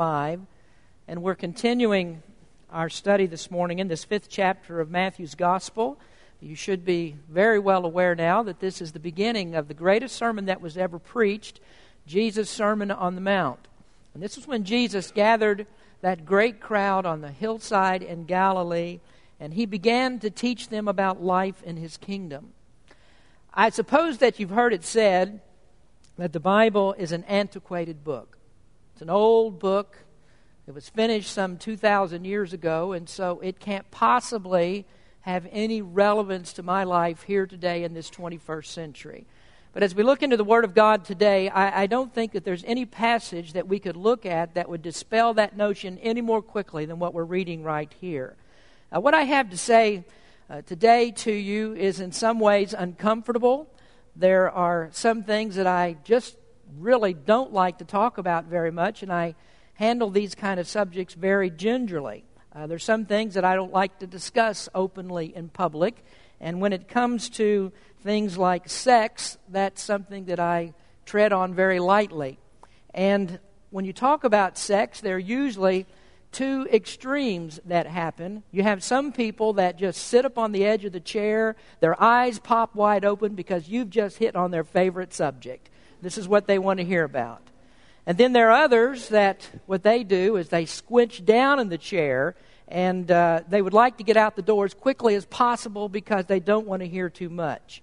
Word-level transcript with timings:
5. 0.00 0.40
And 1.08 1.22
we're 1.22 1.34
continuing 1.34 2.22
our 2.70 2.88
study 2.88 3.26
this 3.26 3.50
morning 3.50 3.80
in 3.80 3.88
this 3.88 4.02
fifth 4.02 4.30
chapter 4.30 4.80
of 4.80 4.90
Matthew's 4.90 5.34
Gospel. 5.34 5.98
You 6.40 6.54
should 6.54 6.86
be 6.86 7.16
very 7.28 7.58
well 7.58 7.84
aware 7.84 8.14
now 8.14 8.42
that 8.44 8.60
this 8.60 8.80
is 8.80 8.92
the 8.92 8.98
beginning 8.98 9.54
of 9.54 9.68
the 9.68 9.74
greatest 9.74 10.16
sermon 10.16 10.46
that 10.46 10.62
was 10.62 10.78
ever 10.78 10.98
preached 10.98 11.60
Jesus' 12.06 12.48
Sermon 12.48 12.90
on 12.90 13.14
the 13.14 13.20
Mount. 13.20 13.68
And 14.14 14.22
this 14.22 14.38
is 14.38 14.48
when 14.48 14.64
Jesus 14.64 15.10
gathered 15.10 15.66
that 16.00 16.24
great 16.24 16.60
crowd 16.60 17.04
on 17.04 17.20
the 17.20 17.28
hillside 17.28 18.02
in 18.02 18.24
Galilee, 18.24 19.00
and 19.38 19.52
he 19.52 19.66
began 19.66 20.18
to 20.20 20.30
teach 20.30 20.70
them 20.70 20.88
about 20.88 21.22
life 21.22 21.62
in 21.62 21.76
his 21.76 21.98
kingdom. 21.98 22.54
I 23.52 23.68
suppose 23.68 24.16
that 24.16 24.40
you've 24.40 24.48
heard 24.48 24.72
it 24.72 24.82
said 24.82 25.42
that 26.16 26.32
the 26.32 26.40
Bible 26.40 26.94
is 26.94 27.12
an 27.12 27.24
antiquated 27.24 28.02
book. 28.02 28.38
It's 29.00 29.02
an 29.02 29.08
old 29.08 29.58
book. 29.58 29.96
It 30.66 30.74
was 30.74 30.90
finished 30.90 31.32
some 31.32 31.56
2,000 31.56 32.26
years 32.26 32.52
ago, 32.52 32.92
and 32.92 33.08
so 33.08 33.40
it 33.40 33.58
can't 33.58 33.90
possibly 33.90 34.84
have 35.22 35.48
any 35.50 35.80
relevance 35.80 36.52
to 36.52 36.62
my 36.62 36.84
life 36.84 37.22
here 37.22 37.46
today 37.46 37.82
in 37.82 37.94
this 37.94 38.10
21st 38.10 38.66
century. 38.66 39.26
But 39.72 39.82
as 39.82 39.94
we 39.94 40.02
look 40.02 40.22
into 40.22 40.36
the 40.36 40.44
Word 40.44 40.66
of 40.66 40.74
God 40.74 41.06
today, 41.06 41.48
I, 41.48 41.84
I, 41.84 41.86
don't 41.86 42.12
think 42.12 42.32
that 42.32 42.44
there's 42.44 42.62
any 42.64 42.84
passage 42.84 43.54
that 43.54 43.66
we 43.66 43.78
could 43.78 43.96
look 43.96 44.26
at 44.26 44.52
that 44.52 44.68
would 44.68 44.82
dispel 44.82 45.32
that 45.32 45.56
notion 45.56 45.96
any 46.00 46.20
more 46.20 46.42
quickly 46.42 46.84
than 46.84 46.98
what 46.98 47.14
we're 47.14 47.24
reading 47.24 47.62
right 47.62 47.90
here. 48.02 48.36
Uh, 48.94 49.00
what 49.00 49.14
I 49.14 49.22
have 49.22 49.48
to 49.48 49.56
say 49.56 50.04
uh, 50.50 50.60
today 50.60 51.10
to 51.10 51.32
you 51.32 51.74
is 51.74 52.00
in 52.00 52.12
some 52.12 52.38
ways 52.38 52.74
uncomfortable. 52.74 53.66
There 54.14 54.50
are 54.50 54.90
some 54.92 55.22
things 55.22 55.56
that 55.56 55.66
I 55.66 55.96
just 56.04 56.36
really 56.78 57.14
don't 57.14 57.52
like 57.52 57.78
to 57.78 57.84
talk 57.84 58.18
about 58.18 58.44
very 58.46 58.70
much, 58.70 59.02
and 59.02 59.12
I 59.12 59.34
handle 59.74 60.10
these 60.10 60.34
kind 60.34 60.60
of 60.60 60.68
subjects 60.68 61.14
very 61.14 61.50
gingerly. 61.50 62.24
Uh, 62.54 62.66
there's 62.66 62.84
some 62.84 63.06
things 63.06 63.34
that 63.34 63.44
I 63.44 63.54
don't 63.54 63.72
like 63.72 63.98
to 64.00 64.06
discuss 64.06 64.68
openly 64.74 65.34
in 65.34 65.48
public, 65.48 66.04
and 66.40 66.60
when 66.60 66.72
it 66.72 66.88
comes 66.88 67.28
to 67.30 67.72
things 68.02 68.38
like 68.38 68.68
sex, 68.68 69.38
that's 69.48 69.82
something 69.82 70.26
that 70.26 70.40
I 70.40 70.74
tread 71.04 71.32
on 71.32 71.54
very 71.54 71.78
lightly. 71.78 72.38
And 72.94 73.38
when 73.70 73.84
you 73.84 73.92
talk 73.92 74.24
about 74.24 74.58
sex, 74.58 75.00
there 75.00 75.16
are 75.16 75.18
usually 75.18 75.86
two 76.32 76.66
extremes 76.72 77.60
that 77.64 77.86
happen. 77.86 78.42
You 78.50 78.62
have 78.62 78.82
some 78.82 79.12
people 79.12 79.54
that 79.54 79.78
just 79.78 80.06
sit 80.06 80.24
up 80.24 80.38
on 80.38 80.52
the 80.52 80.64
edge 80.64 80.84
of 80.84 80.92
the 80.92 81.00
chair, 81.00 81.56
their 81.80 82.00
eyes 82.00 82.38
pop 82.38 82.74
wide 82.74 83.04
open 83.04 83.34
because 83.34 83.68
you've 83.68 83.90
just 83.90 84.18
hit 84.18 84.36
on 84.36 84.50
their 84.50 84.64
favorite 84.64 85.12
subject. 85.12 85.70
This 86.02 86.18
is 86.18 86.28
what 86.28 86.46
they 86.46 86.58
want 86.58 86.78
to 86.78 86.84
hear 86.84 87.04
about. 87.04 87.42
And 88.06 88.16
then 88.16 88.32
there 88.32 88.50
are 88.50 88.64
others 88.64 89.08
that 89.10 89.48
what 89.66 89.82
they 89.82 90.04
do 90.04 90.36
is 90.36 90.48
they 90.48 90.64
squinch 90.64 91.24
down 91.24 91.60
in 91.60 91.68
the 91.68 91.78
chair 91.78 92.34
and 92.66 93.10
uh, 93.10 93.42
they 93.48 93.60
would 93.60 93.74
like 93.74 93.98
to 93.98 94.04
get 94.04 94.16
out 94.16 94.36
the 94.36 94.42
door 94.42 94.64
as 94.64 94.74
quickly 94.74 95.14
as 95.14 95.24
possible 95.26 95.88
because 95.88 96.26
they 96.26 96.40
don't 96.40 96.66
want 96.66 96.80
to 96.80 96.88
hear 96.88 97.10
too 97.10 97.28
much. 97.28 97.82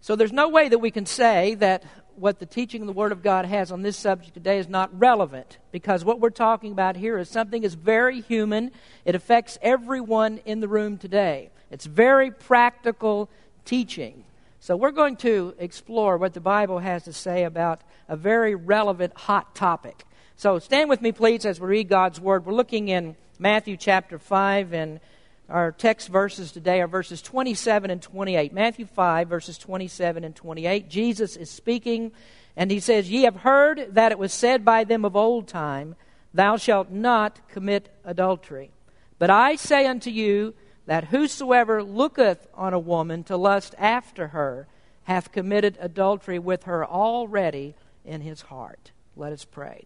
So 0.00 0.16
there's 0.16 0.32
no 0.32 0.48
way 0.48 0.68
that 0.68 0.78
we 0.78 0.90
can 0.90 1.06
say 1.06 1.54
that 1.56 1.82
what 2.14 2.38
the 2.38 2.46
teaching 2.46 2.82
of 2.82 2.86
the 2.86 2.92
Word 2.92 3.12
of 3.12 3.22
God 3.22 3.46
has 3.46 3.72
on 3.72 3.82
this 3.82 3.96
subject 3.96 4.34
today 4.34 4.58
is 4.58 4.68
not 4.68 4.96
relevant 4.98 5.58
because 5.72 6.04
what 6.04 6.20
we're 6.20 6.30
talking 6.30 6.72
about 6.72 6.96
here 6.96 7.18
is 7.18 7.28
something 7.28 7.62
that's 7.62 7.74
very 7.74 8.20
human. 8.20 8.70
It 9.04 9.14
affects 9.14 9.58
everyone 9.62 10.38
in 10.44 10.60
the 10.60 10.68
room 10.68 10.98
today. 10.98 11.50
It's 11.70 11.86
very 11.86 12.30
practical 12.30 13.28
teaching. 13.64 14.24
So 14.60 14.76
we're 14.76 14.90
going 14.90 15.16
to 15.18 15.54
explore 15.58 16.16
what 16.16 16.34
the 16.34 16.40
Bible 16.40 16.80
has 16.80 17.04
to 17.04 17.12
say 17.12 17.44
about 17.44 17.80
a 18.08 18.16
very 18.16 18.56
relevant, 18.56 19.16
hot 19.16 19.54
topic. 19.54 20.04
So 20.34 20.58
stand 20.58 20.90
with 20.90 21.00
me, 21.00 21.12
please, 21.12 21.46
as 21.46 21.60
we 21.60 21.68
read 21.68 21.88
God's 21.88 22.20
Word. 22.20 22.44
We're 22.44 22.54
looking 22.54 22.88
in 22.88 23.14
Matthew 23.38 23.76
chapter 23.76 24.18
5 24.18 24.72
and 24.72 25.00
our 25.48 25.70
text 25.70 26.08
verses 26.08 26.50
today 26.50 26.80
are 26.80 26.88
verses 26.88 27.22
27 27.22 27.90
and 27.90 28.02
28. 28.02 28.52
Matthew 28.52 28.84
5, 28.84 29.28
verses 29.28 29.58
27 29.58 30.24
and 30.24 30.34
28. 30.34 30.90
Jesus 30.90 31.36
is 31.36 31.50
speaking, 31.50 32.10
and 32.56 32.70
he 32.70 32.80
says, 32.80 33.08
Ye 33.08 33.22
have 33.22 33.36
heard 33.36 33.94
that 33.94 34.12
it 34.12 34.18
was 34.18 34.32
said 34.32 34.64
by 34.64 34.82
them 34.82 35.04
of 35.04 35.14
old 35.14 35.46
time, 35.46 35.94
Thou 36.34 36.56
shalt 36.56 36.90
not 36.90 37.48
commit 37.48 37.88
adultery. 38.04 38.72
But 39.18 39.30
I 39.30 39.54
say 39.54 39.86
unto 39.86 40.10
you, 40.10 40.52
that 40.88 41.08
whosoever 41.08 41.82
looketh 41.82 42.46
on 42.54 42.72
a 42.72 42.78
woman 42.78 43.22
to 43.22 43.36
lust 43.36 43.74
after 43.76 44.28
her 44.28 44.66
hath 45.04 45.30
committed 45.30 45.76
adultery 45.82 46.38
with 46.38 46.62
her 46.62 46.82
already 46.82 47.74
in 48.06 48.22
his 48.22 48.40
heart. 48.40 48.90
Let 49.14 49.34
us 49.34 49.44
pray. 49.44 49.84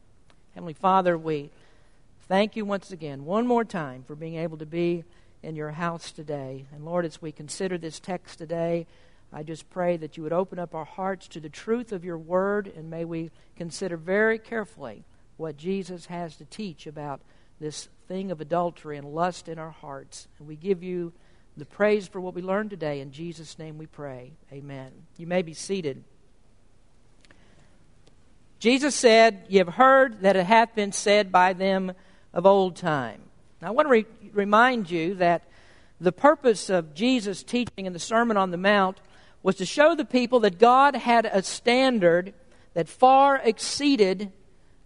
Heavenly 0.54 0.74
Father, 0.74 1.18
we 1.18 1.50
thank 2.28 2.54
you 2.54 2.64
once 2.64 2.92
again, 2.92 3.24
one 3.24 3.48
more 3.48 3.64
time, 3.64 4.04
for 4.06 4.14
being 4.14 4.36
able 4.36 4.58
to 4.58 4.64
be 4.64 5.02
in 5.42 5.56
your 5.56 5.72
house 5.72 6.12
today. 6.12 6.66
And 6.72 6.84
Lord, 6.84 7.04
as 7.04 7.20
we 7.20 7.32
consider 7.32 7.78
this 7.78 7.98
text 7.98 8.38
today, 8.38 8.86
I 9.32 9.42
just 9.42 9.68
pray 9.70 9.96
that 9.96 10.16
you 10.16 10.22
would 10.22 10.32
open 10.32 10.60
up 10.60 10.72
our 10.72 10.84
hearts 10.84 11.26
to 11.28 11.40
the 11.40 11.48
truth 11.48 11.90
of 11.90 12.04
your 12.04 12.18
word, 12.18 12.72
and 12.76 12.88
may 12.88 13.04
we 13.04 13.32
consider 13.56 13.96
very 13.96 14.38
carefully 14.38 15.02
what 15.36 15.56
Jesus 15.56 16.06
has 16.06 16.36
to 16.36 16.44
teach 16.44 16.86
about 16.86 17.20
this 17.58 17.88
thing 18.12 18.30
of 18.30 18.42
adultery 18.42 18.98
and 18.98 19.06
lust 19.14 19.48
in 19.48 19.58
our 19.58 19.70
hearts. 19.70 20.28
And 20.38 20.46
we 20.46 20.54
give 20.54 20.82
you 20.82 21.14
the 21.56 21.64
praise 21.64 22.06
for 22.06 22.20
what 22.20 22.34
we 22.34 22.42
learned 22.42 22.68
today. 22.68 23.00
In 23.00 23.10
Jesus' 23.10 23.58
name 23.58 23.78
we 23.78 23.86
pray. 23.86 24.32
Amen. 24.52 24.92
You 25.16 25.26
may 25.26 25.40
be 25.40 25.54
seated. 25.54 26.04
Jesus 28.58 28.94
said, 28.94 29.46
Ye 29.48 29.56
have 29.56 29.68
heard 29.68 30.20
that 30.20 30.36
it 30.36 30.44
hath 30.44 30.74
been 30.74 30.92
said 30.92 31.32
by 31.32 31.54
them 31.54 31.92
of 32.34 32.44
old 32.44 32.76
time. 32.76 33.22
Now, 33.62 33.68
I 33.68 33.70
want 33.70 33.86
to 33.86 33.92
re- 33.92 34.06
remind 34.34 34.90
you 34.90 35.14
that 35.14 35.44
the 35.98 36.12
purpose 36.12 36.68
of 36.68 36.92
Jesus' 36.92 37.42
teaching 37.42 37.86
in 37.86 37.94
the 37.94 37.98
Sermon 37.98 38.36
on 38.36 38.50
the 38.50 38.58
Mount 38.58 39.00
was 39.42 39.56
to 39.56 39.64
show 39.64 39.94
the 39.94 40.04
people 40.04 40.40
that 40.40 40.58
God 40.58 40.96
had 40.96 41.24
a 41.24 41.42
standard 41.42 42.34
that 42.74 42.90
far 42.90 43.38
exceeded 43.38 44.32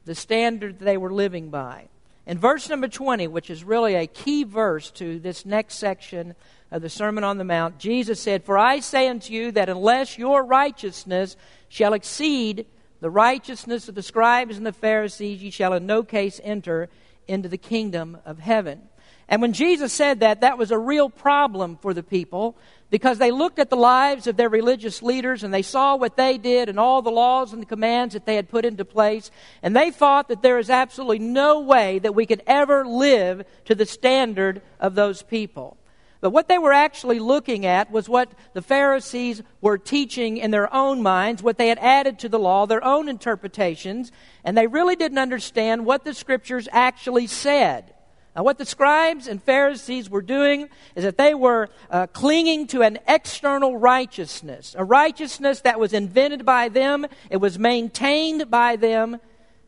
the 0.04 0.14
standard 0.14 0.78
they 0.78 0.96
were 0.96 1.12
living 1.12 1.50
by. 1.50 1.88
In 2.26 2.38
verse 2.38 2.68
number 2.68 2.88
20, 2.88 3.28
which 3.28 3.50
is 3.50 3.62
really 3.62 3.94
a 3.94 4.08
key 4.08 4.42
verse 4.42 4.90
to 4.92 5.20
this 5.20 5.46
next 5.46 5.76
section 5.76 6.34
of 6.72 6.82
the 6.82 6.90
Sermon 6.90 7.22
on 7.22 7.38
the 7.38 7.44
Mount, 7.44 7.78
Jesus 7.78 8.20
said, 8.20 8.42
For 8.42 8.58
I 8.58 8.80
say 8.80 9.08
unto 9.08 9.32
you 9.32 9.52
that 9.52 9.68
unless 9.68 10.18
your 10.18 10.44
righteousness 10.44 11.36
shall 11.68 11.92
exceed 11.92 12.66
the 13.00 13.10
righteousness 13.10 13.88
of 13.88 13.94
the 13.94 14.02
scribes 14.02 14.56
and 14.56 14.66
the 14.66 14.72
Pharisees, 14.72 15.40
ye 15.40 15.50
shall 15.50 15.72
in 15.72 15.86
no 15.86 16.02
case 16.02 16.40
enter 16.42 16.88
into 17.28 17.48
the 17.48 17.58
kingdom 17.58 18.18
of 18.24 18.40
heaven. 18.40 18.88
And 19.28 19.42
when 19.42 19.52
Jesus 19.52 19.92
said 19.92 20.20
that, 20.20 20.42
that 20.42 20.58
was 20.58 20.70
a 20.70 20.78
real 20.78 21.10
problem 21.10 21.78
for 21.78 21.92
the 21.92 22.02
people 22.02 22.56
because 22.90 23.18
they 23.18 23.32
looked 23.32 23.58
at 23.58 23.70
the 23.70 23.76
lives 23.76 24.28
of 24.28 24.36
their 24.36 24.48
religious 24.48 25.02
leaders 25.02 25.42
and 25.42 25.52
they 25.52 25.62
saw 25.62 25.96
what 25.96 26.16
they 26.16 26.38
did 26.38 26.68
and 26.68 26.78
all 26.78 27.02
the 27.02 27.10
laws 27.10 27.52
and 27.52 27.60
the 27.60 27.66
commands 27.66 28.14
that 28.14 28.24
they 28.24 28.36
had 28.36 28.48
put 28.48 28.64
into 28.64 28.84
place. 28.84 29.32
And 29.62 29.74
they 29.74 29.90
thought 29.90 30.28
that 30.28 30.42
there 30.42 30.58
is 30.58 30.70
absolutely 30.70 31.18
no 31.18 31.60
way 31.60 31.98
that 31.98 32.14
we 32.14 32.26
could 32.26 32.42
ever 32.46 32.86
live 32.86 33.44
to 33.64 33.74
the 33.74 33.86
standard 33.86 34.62
of 34.78 34.94
those 34.94 35.22
people. 35.22 35.76
But 36.20 36.30
what 36.30 36.48
they 36.48 36.58
were 36.58 36.72
actually 36.72 37.18
looking 37.18 37.66
at 37.66 37.90
was 37.90 38.08
what 38.08 38.30
the 38.54 38.62
Pharisees 38.62 39.42
were 39.60 39.76
teaching 39.76 40.38
in 40.38 40.50
their 40.50 40.72
own 40.72 41.02
minds, 41.02 41.42
what 41.42 41.58
they 41.58 41.68
had 41.68 41.78
added 41.78 42.20
to 42.20 42.28
the 42.28 42.38
law, 42.38 42.66
their 42.66 42.82
own 42.82 43.08
interpretations, 43.08 44.12
and 44.44 44.56
they 44.56 44.66
really 44.66 44.96
didn't 44.96 45.18
understand 45.18 45.84
what 45.84 46.04
the 46.04 46.14
scriptures 46.14 46.68
actually 46.72 47.26
said. 47.26 47.92
Now, 48.36 48.42
what 48.42 48.58
the 48.58 48.66
scribes 48.66 49.28
and 49.28 49.42
Pharisees 49.42 50.10
were 50.10 50.20
doing 50.20 50.68
is 50.94 51.04
that 51.04 51.16
they 51.16 51.32
were 51.32 51.70
uh, 51.90 52.06
clinging 52.08 52.66
to 52.68 52.82
an 52.82 52.98
external 53.08 53.78
righteousness, 53.78 54.76
a 54.76 54.84
righteousness 54.84 55.62
that 55.62 55.80
was 55.80 55.94
invented 55.94 56.44
by 56.44 56.68
them, 56.68 57.06
it 57.30 57.38
was 57.38 57.58
maintained 57.58 58.50
by 58.50 58.76
them, 58.76 59.18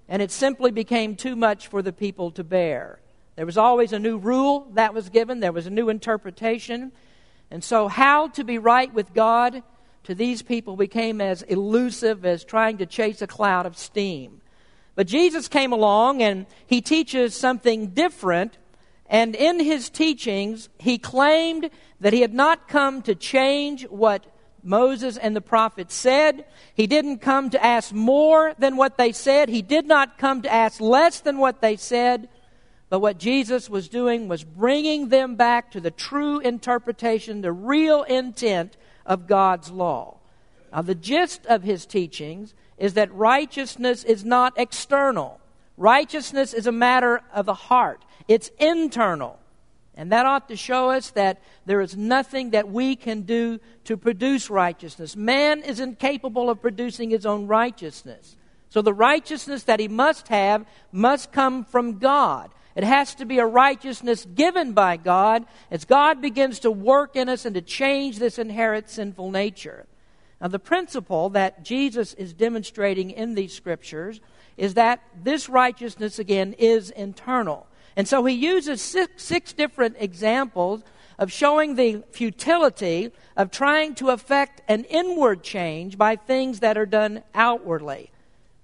and 0.07 0.21
it 0.21 0.31
simply 0.31 0.71
became 0.71 1.17
too 1.17 1.35
much 1.35 1.69
for 1.69 1.81
the 1.81 1.95
people 1.95 2.31
to 2.33 2.45
bear. 2.45 3.01
There 3.37 3.47
was 3.47 3.57
always 3.57 3.95
a 3.95 3.99
new 3.99 4.19
rule 4.19 4.69
that 4.75 4.93
was 4.93 5.09
given, 5.09 5.41
there 5.41 5.53
was 5.53 5.67
a 5.67 5.71
new 5.71 5.89
interpretation. 5.89 6.93
And 7.51 7.65
so, 7.65 7.89
how 7.89 8.29
to 8.29 8.45
be 8.45 8.59
right 8.59 8.93
with 8.93 9.15
God 9.15 9.63
to 10.05 10.15
these 10.15 10.43
people 10.43 10.77
became 10.77 11.23
as 11.23 11.41
elusive 11.43 12.27
as 12.27 12.45
trying 12.45 12.77
to 12.79 12.87
chase 12.87 13.23
a 13.23 13.27
cloud 13.27 13.65
of 13.65 13.79
steam. 13.79 14.43
But 14.99 15.07
Jesus 15.07 15.47
came 15.47 15.73
along 15.73 16.23
and 16.23 16.45
he 16.67 16.81
teaches 16.81 17.33
something 17.33 17.91
different. 17.91 18.59
And 19.07 19.37
in 19.37 19.61
his 19.61 19.91
teachings, 19.91 20.69
he 20.81 20.99
claimed 20.99 21.71
that 22.01 22.13
he 22.13 22.21
had 22.21 22.35
not 22.35 22.67
come 22.67 23.03
to 23.03 23.15
change 23.15 23.87
what 23.87 24.27
Moses 24.65 25.17
and 25.17 25.37
the 25.37 25.41
prophets 25.41 25.95
said. 25.95 26.47
He 26.75 26.89
didn't 26.89 27.19
come 27.19 27.51
to 27.51 27.65
ask 27.65 27.93
more 27.93 28.55
than 28.59 28.77
what 28.77 28.99
they 28.99 29.13
said. 29.13 29.49
He 29.49 29.63
did 29.63 29.87
not 29.87 30.19
come 30.19 30.43
to 30.43 30.53
ask 30.53 30.81
less 30.81 31.21
than 31.21 31.39
what 31.39 31.61
they 31.61 31.77
said. 31.77 32.29
But 32.89 32.99
what 32.99 33.19
Jesus 33.19 33.71
was 33.71 33.89
doing 33.89 34.27
was 34.27 34.43
bringing 34.43 35.11
them 35.11 35.37
back 35.37 35.71
to 35.71 35.81
the 35.81 35.93
true 35.93 36.41
interpretation, 36.41 37.43
the 37.43 37.53
real 37.53 38.03
intent 38.03 38.77
of 39.07 39.29
God's 39.29 39.71
law. 39.71 40.17
Now, 40.73 40.83
the 40.83 40.97
gist 40.97 41.47
of 41.47 41.63
his 41.63 41.87
teachings 41.87 42.53
is 42.79 42.95
that 42.95 43.13
righteousness 43.13 44.05
is 44.05 44.25
not 44.25 44.55
external. 44.57 45.41
Righteousness 45.77 46.55
is 46.55 46.67
a 46.67 46.73
matter 46.73 47.21
of 47.33 47.47
the 47.47 47.55
heart, 47.55 48.05
it's 48.27 48.51
internal. 48.59 49.39
And 49.95 50.13
that 50.13 50.27
ought 50.27 50.49
to 50.49 50.57
show 50.57 50.91
us 50.91 51.11
that 51.11 51.43
there 51.67 51.81
is 51.81 51.97
nothing 51.97 52.51
that 52.51 52.69
we 52.69 52.95
can 52.95 53.23
do 53.23 53.59
to 53.83 53.97
produce 53.97 54.49
righteousness. 54.49 55.17
Man 55.17 55.61
is 55.65 55.81
incapable 55.81 56.51
of 56.51 56.63
producing 56.63 57.11
his 57.11 57.27
own 57.27 57.49
righteousness. 57.49 58.37
So 58.69 58.81
the 58.81 58.95
righteousness 58.95 59.65
that 59.65 59.81
he 59.81 59.89
must 59.89 60.29
have 60.29 60.65
must 60.93 61.33
come 61.33 61.65
from 61.65 61.99
God. 61.99 62.51
It 62.77 62.85
has 62.85 63.17
to 63.17 63.25
be 63.25 63.41
a 63.41 63.47
righteousness 63.47 64.25
given 64.25 64.73
by 64.73 64.99
God 64.99 65.45
as 65.69 65.85
God 65.85 66.23
begins 66.23 66.61
to 66.61 66.71
work 66.71 67.17
in 67.17 67.29
us 67.29 67.45
and 67.45 67.57
to 67.57 67.61
change 67.61 68.21
this 68.21 68.39
inherent 68.39 68.89
sinful 68.89 69.33
nature. 69.33 69.87
Now, 70.41 70.49
the 70.49 70.59
principle 70.59 71.31
that 71.31 71.65
Jesus 71.65 72.15
is 72.15 72.33
demonstrating 72.33 73.11
in 73.11 73.35
these 73.35 73.53
scriptures 73.53 74.21
is 74.57 74.75
that 74.75 75.03
this 75.23 75.49
righteousness, 75.49 76.19
again, 76.19 76.55
is 76.59 76.91
internal. 76.91 77.67
And 77.97 78.07
so 78.07 78.25
he 78.25 78.35
uses 78.35 78.81
six, 78.81 79.25
six 79.25 79.53
different 79.53 79.97
examples 79.99 80.83
of 81.19 81.33
showing 81.33 81.75
the 81.75 82.05
futility 82.13 83.11
of 83.37 83.51
trying 83.51 83.97
to 83.97 84.11
effect 84.11 84.63
an 84.69 84.85
inward 84.85 85.43
change 85.43 85.99
by 85.99 86.15
things 86.15 86.61
that 86.61 86.79
are 86.79 86.87
done 86.87 87.23
outwardly. 87.35 88.11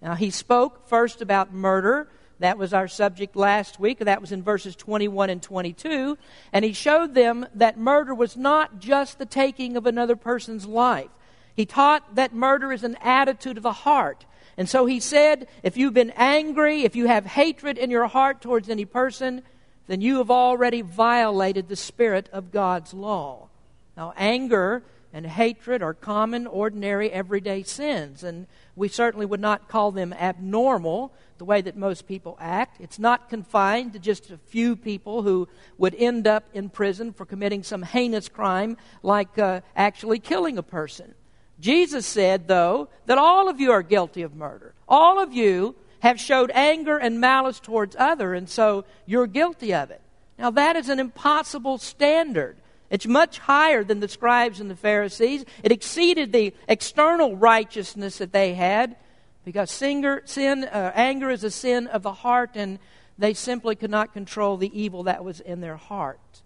Now, 0.01 0.15
he 0.15 0.31
spoke 0.31 0.87
first 0.87 1.21
about 1.21 1.53
murder. 1.53 2.09
That 2.39 2.59
was 2.59 2.73
our 2.73 2.87
subject 2.87 3.35
last 3.35 3.81
week. 3.81 3.99
That 4.01 4.21
was 4.21 4.31
in 4.31 4.43
verses 4.43 4.77
21 4.77 5.31
and 5.31 5.43
22. 5.43 6.19
And 6.53 6.65
he 6.65 6.73
showed 6.73 7.15
them 7.15 7.47
that 7.55 7.79
murder 7.79 8.15
was 8.15 8.37
not 8.37 8.79
just 8.79 9.19
the 9.19 9.27
taking 9.27 9.77
of 9.77 9.87
another 9.87 10.15
person's 10.15 10.67
life. 10.67 11.09
He 11.55 11.67
taught 11.67 12.17
that 12.17 12.35
murder 12.35 12.73
is 12.73 12.85
an 12.85 12.97
attitude 13.01 13.57
of 13.57 13.63
the 13.63 13.73
heart. 13.73 14.25
And 14.57 14.69
so 14.69 14.87
he 14.87 15.01
said, 15.01 15.49
if 15.63 15.77
you've 15.77 15.95
been 15.95 16.13
angry, 16.17 16.83
if 16.83 16.97
you 16.97 17.07
have 17.07 17.27
hatred 17.27 17.79
in 17.79 17.91
your 17.91 18.07
heart 18.07 18.41
towards 18.41 18.69
any 18.69 18.85
person, 18.85 19.43
then 19.87 20.01
you 20.01 20.19
have 20.19 20.31
already 20.31 20.81
violated 20.81 21.69
the 21.69 21.77
spirit 21.77 22.29
of 22.33 22.53
God's 22.53 22.95
law. 22.95 23.49
Now, 23.97 24.13
anger 24.17 24.83
and 25.13 25.27
hatred 25.27 25.83
are 25.83 25.95
common, 25.95 26.47
ordinary, 26.47 27.11
everyday 27.11 27.63
sins, 27.63 28.25
and 28.25 28.47
we 28.75 28.89
certainly 28.89 29.27
would 29.27 29.41
not 29.41 29.69
call 29.69 29.93
them 29.93 30.13
abnormal 30.13 31.13
the 31.39 31.45
way 31.45 31.61
that 31.61 31.77
most 31.77 32.09
people 32.09 32.37
act. 32.41 32.81
It's 32.81 32.99
not 32.99 33.29
confined 33.29 33.93
to 33.93 33.99
just 33.99 34.31
a 34.31 34.39
few 34.39 34.75
people 34.75 35.23
who 35.23 35.49
would 35.79 35.95
end 35.95 36.27
up 36.27 36.45
in 36.53 36.69
prison 36.69 37.13
for 37.13 37.27
committing 37.27 37.63
some 37.63 37.83
heinous 37.83 38.29
crime 38.29 38.77
like 39.03 39.39
uh, 39.39 39.61
actually 39.77 40.19
killing 40.19 40.59
a 40.59 40.63
person. 40.63 41.15
Jesus 41.61 42.07
said, 42.07 42.49
though, 42.49 42.89
that 43.07 43.19
all 43.19 43.49
of 43.49 43.61
you 43.61 43.71
are 43.73 43.83
guilty 43.83 44.23
of 44.23 44.35
murder. 44.35 44.75
All 44.89 45.23
of 45.23 45.33
you 45.33 45.75
have 46.01 46.21
showed 46.21 46.51
anger 46.53 46.99
and 46.99 47.21
malice 47.21 47.61
towards 47.61 47.97
other, 47.99 48.35
and 48.35 48.49
so 48.49 48.85
you're 49.07 49.27
guilty 49.27 49.73
of 49.73 49.91
it. 49.91 50.01
Now, 50.39 50.51
that 50.51 50.77
is 50.77 50.89
an 50.89 50.99
impossible 50.99 51.79
standard. 51.79 52.57
It's 52.91 53.07
much 53.07 53.39
higher 53.39 53.83
than 53.83 54.01
the 54.01 54.09
scribes 54.09 54.61
and 54.61 54.71
the 54.71 54.77
Pharisees. 54.77 55.45
It 55.63 55.73
exceeded 55.73 56.33
the 56.33 56.53
external 56.69 57.37
righteousness 57.37 58.19
that 58.19 58.33
they 58.33 58.55
had 58.55 58.97
because 59.45 59.71
singer, 59.71 60.23
sin, 60.25 60.65
uh, 60.65 60.93
anger 60.95 61.31
is 61.31 61.45
a 61.45 61.51
sin 61.51 61.87
of 61.87 62.03
the 62.03 62.13
heart, 62.13 62.51
and 62.55 62.79
they 63.19 63.35
simply 63.35 63.75
could 63.75 63.91
not 63.91 64.13
control 64.13 64.57
the 64.57 64.79
evil 64.79 65.05
that 65.05 65.25
was 65.25 65.41
in 65.41 65.61
their 65.61 65.77
heart. 65.77 66.43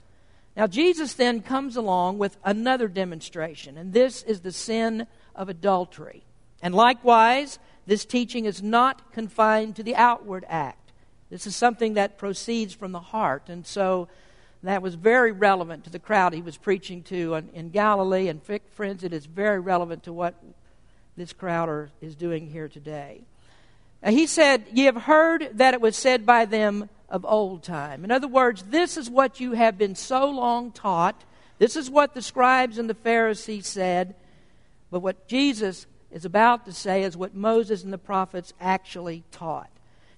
Now, 0.58 0.66
Jesus 0.66 1.14
then 1.14 1.40
comes 1.40 1.76
along 1.76 2.18
with 2.18 2.36
another 2.44 2.88
demonstration, 2.88 3.78
and 3.78 3.92
this 3.92 4.24
is 4.24 4.40
the 4.40 4.50
sin 4.50 5.06
of 5.32 5.48
adultery. 5.48 6.24
And 6.60 6.74
likewise, 6.74 7.60
this 7.86 8.04
teaching 8.04 8.44
is 8.44 8.60
not 8.60 9.12
confined 9.12 9.76
to 9.76 9.84
the 9.84 9.94
outward 9.94 10.44
act. 10.48 10.90
This 11.30 11.46
is 11.46 11.54
something 11.54 11.94
that 11.94 12.18
proceeds 12.18 12.74
from 12.74 12.90
the 12.90 12.98
heart. 12.98 13.44
And 13.48 13.64
so 13.64 14.08
that 14.64 14.82
was 14.82 14.96
very 14.96 15.30
relevant 15.30 15.84
to 15.84 15.90
the 15.90 16.00
crowd 16.00 16.34
he 16.34 16.42
was 16.42 16.56
preaching 16.56 17.04
to 17.04 17.36
in 17.36 17.70
Galilee. 17.70 18.26
And 18.26 18.42
friends, 18.42 19.04
it 19.04 19.12
is 19.12 19.26
very 19.26 19.60
relevant 19.60 20.02
to 20.02 20.12
what 20.12 20.34
this 21.16 21.32
crowd 21.32 21.68
are, 21.68 21.90
is 22.00 22.16
doing 22.16 22.48
here 22.48 22.66
today. 22.66 23.20
He 24.06 24.26
said, 24.26 24.66
Ye 24.72 24.84
have 24.84 24.96
heard 24.96 25.50
that 25.54 25.74
it 25.74 25.80
was 25.80 25.96
said 25.96 26.24
by 26.24 26.44
them 26.44 26.88
of 27.08 27.24
old 27.24 27.62
time. 27.62 28.04
In 28.04 28.10
other 28.10 28.28
words, 28.28 28.62
this 28.64 28.96
is 28.96 29.10
what 29.10 29.40
you 29.40 29.52
have 29.52 29.78
been 29.78 29.94
so 29.94 30.28
long 30.28 30.70
taught. 30.70 31.24
This 31.58 31.74
is 31.74 31.90
what 31.90 32.14
the 32.14 32.22
scribes 32.22 32.78
and 32.78 32.88
the 32.88 32.94
Pharisees 32.94 33.66
said. 33.66 34.14
But 34.90 35.00
what 35.00 35.26
Jesus 35.26 35.86
is 36.10 36.24
about 36.24 36.64
to 36.66 36.72
say 36.72 37.02
is 37.02 37.16
what 37.16 37.34
Moses 37.34 37.82
and 37.82 37.92
the 37.92 37.98
prophets 37.98 38.52
actually 38.60 39.24
taught. 39.30 39.70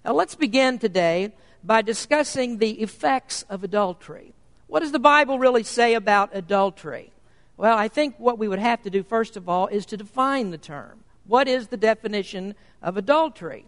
Now, 0.04 0.12
let's 0.12 0.34
begin 0.34 0.78
today 0.78 1.32
by 1.64 1.82
discussing 1.82 2.58
the 2.58 2.80
effects 2.82 3.42
of 3.48 3.64
adultery. 3.64 4.32
What 4.66 4.80
does 4.80 4.92
the 4.92 4.98
Bible 4.98 5.38
really 5.38 5.62
say 5.62 5.94
about 5.94 6.30
adultery? 6.32 7.12
Well, 7.56 7.76
I 7.76 7.88
think 7.88 8.14
what 8.18 8.38
we 8.38 8.48
would 8.48 8.58
have 8.58 8.82
to 8.82 8.90
do, 8.90 9.02
first 9.02 9.36
of 9.36 9.48
all, 9.48 9.66
is 9.66 9.84
to 9.86 9.96
define 9.96 10.50
the 10.50 10.58
term. 10.58 11.00
What 11.26 11.48
is 11.48 11.68
the 11.68 11.76
definition 11.76 12.54
of 12.80 12.96
adultery? 12.96 13.66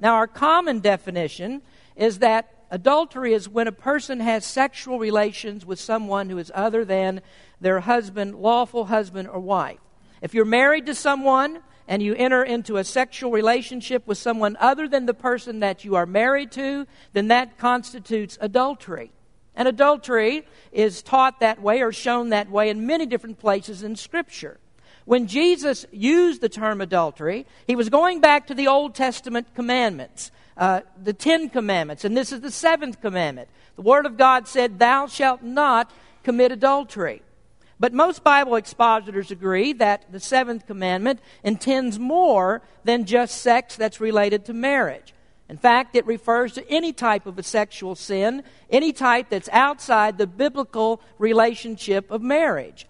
Now, 0.00 0.14
our 0.14 0.26
common 0.26 0.80
definition 0.80 1.60
is 1.94 2.20
that 2.20 2.54
adultery 2.70 3.34
is 3.34 3.48
when 3.48 3.68
a 3.68 3.72
person 3.72 4.20
has 4.20 4.46
sexual 4.46 4.98
relations 4.98 5.66
with 5.66 5.78
someone 5.78 6.30
who 6.30 6.38
is 6.38 6.50
other 6.54 6.84
than 6.84 7.20
their 7.60 7.80
husband, 7.80 8.36
lawful 8.36 8.86
husband, 8.86 9.28
or 9.28 9.40
wife. 9.40 9.78
If 10.22 10.32
you're 10.32 10.46
married 10.46 10.86
to 10.86 10.94
someone 10.94 11.60
and 11.86 12.02
you 12.02 12.14
enter 12.14 12.42
into 12.42 12.78
a 12.78 12.84
sexual 12.84 13.30
relationship 13.30 14.06
with 14.06 14.16
someone 14.16 14.56
other 14.58 14.88
than 14.88 15.04
the 15.04 15.14
person 15.14 15.60
that 15.60 15.84
you 15.84 15.96
are 15.96 16.06
married 16.06 16.52
to, 16.52 16.86
then 17.12 17.28
that 17.28 17.58
constitutes 17.58 18.38
adultery. 18.40 19.12
And 19.54 19.68
adultery 19.68 20.46
is 20.72 21.02
taught 21.02 21.40
that 21.40 21.60
way 21.60 21.82
or 21.82 21.92
shown 21.92 22.30
that 22.30 22.50
way 22.50 22.70
in 22.70 22.86
many 22.86 23.04
different 23.04 23.38
places 23.38 23.82
in 23.82 23.96
Scripture. 23.96 24.58
When 25.10 25.26
Jesus 25.26 25.86
used 25.90 26.40
the 26.40 26.48
term 26.48 26.80
adultery, 26.80 27.44
he 27.66 27.74
was 27.74 27.88
going 27.88 28.20
back 28.20 28.46
to 28.46 28.54
the 28.54 28.68
Old 28.68 28.94
Testament 28.94 29.48
commandments, 29.56 30.30
uh, 30.56 30.82
the 31.02 31.12
Ten 31.12 31.48
Commandments, 31.48 32.04
and 32.04 32.16
this 32.16 32.30
is 32.30 32.42
the 32.42 32.50
seventh 32.52 33.00
commandment. 33.00 33.48
The 33.74 33.82
Word 33.82 34.06
of 34.06 34.16
God 34.16 34.46
said, 34.46 34.78
Thou 34.78 35.08
shalt 35.08 35.42
not 35.42 35.90
commit 36.22 36.52
adultery. 36.52 37.22
But 37.80 37.92
most 37.92 38.22
Bible 38.22 38.54
expositors 38.54 39.32
agree 39.32 39.72
that 39.72 40.12
the 40.12 40.20
seventh 40.20 40.68
commandment 40.68 41.18
intends 41.42 41.98
more 41.98 42.62
than 42.84 43.04
just 43.04 43.42
sex 43.42 43.74
that's 43.74 44.00
related 44.00 44.44
to 44.44 44.52
marriage. 44.52 45.12
In 45.48 45.56
fact, 45.56 45.96
it 45.96 46.06
refers 46.06 46.52
to 46.52 46.70
any 46.70 46.92
type 46.92 47.26
of 47.26 47.36
a 47.36 47.42
sexual 47.42 47.96
sin, 47.96 48.44
any 48.70 48.92
type 48.92 49.26
that's 49.28 49.48
outside 49.48 50.18
the 50.18 50.28
biblical 50.28 51.00
relationship 51.18 52.12
of 52.12 52.22
marriage. 52.22 52.86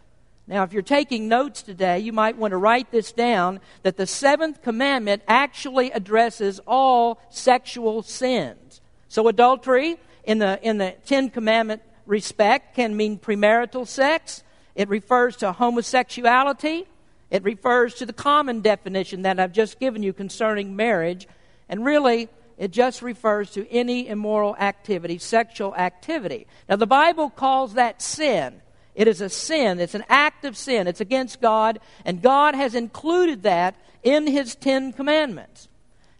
Now, 0.50 0.64
if 0.64 0.73
you're 0.73 0.83
taking 0.83 1.28
notes 1.28 1.62
today, 1.62 2.00
you 2.00 2.12
might 2.12 2.37
want 2.37 2.50
to 2.50 2.57
write 2.57 2.90
this 2.90 3.12
down 3.12 3.61
that 3.85 3.97
the 3.97 4.07
seventh 4.07 4.62
commandment 4.62 5.23
actually 5.28 5.92
addresses 5.92 6.61
all 6.66 7.21
sexual 7.30 8.02
sins. 8.02 8.80
So, 9.09 9.28
adultery, 9.28 9.97
in 10.25 10.40
the, 10.40 10.59
in 10.61 10.78
the 10.78 10.97
Ten 11.07 11.30
Commandment 11.30 11.83
respect, 12.04 12.75
can 12.75 12.97
mean 12.97 13.16
premarital 13.16 13.87
sex, 13.87 14.42
it 14.75 14.88
refers 14.88 15.37
to 15.37 15.52
homosexuality, 15.52 16.85
it 17.30 17.45
refers 17.45 17.95
to 17.95 18.07
the 18.07 18.12
common 18.12 18.61
definition 18.61 19.23
that 19.23 19.38
I've 19.38 19.52
just 19.52 19.78
given 19.78 20.02
you 20.02 20.12
concerning 20.12 20.75
marriage, 20.75 21.28
and 21.69 21.85
really, 21.85 22.28
it 22.59 22.73
just 22.73 23.02
refers 23.02 23.52
to 23.52 23.71
any 23.71 24.09
immoral 24.09 24.57
activity, 24.57 25.19
sexual 25.19 25.76
activity. 25.76 26.49
Now, 26.69 26.75
the 26.75 26.88
Bible 26.88 27.30
calls 27.30 27.75
that 27.75 28.02
sin. 28.02 28.61
It 29.00 29.09
is 29.09 29.23
a 29.23 29.30
sin. 29.30 29.80
It's 29.80 29.95
an 29.95 30.04
act 30.11 30.45
of 30.45 30.59
sin. 30.59 30.87
It's 30.87 31.00
against 31.00 31.40
God, 31.40 31.80
and 32.04 32.21
God 32.21 32.54
has 32.54 32.75
included 32.75 33.45
that 33.45 33.75
in 34.02 34.26
His 34.26 34.54
Ten 34.54 34.92
Commandments. 34.92 35.69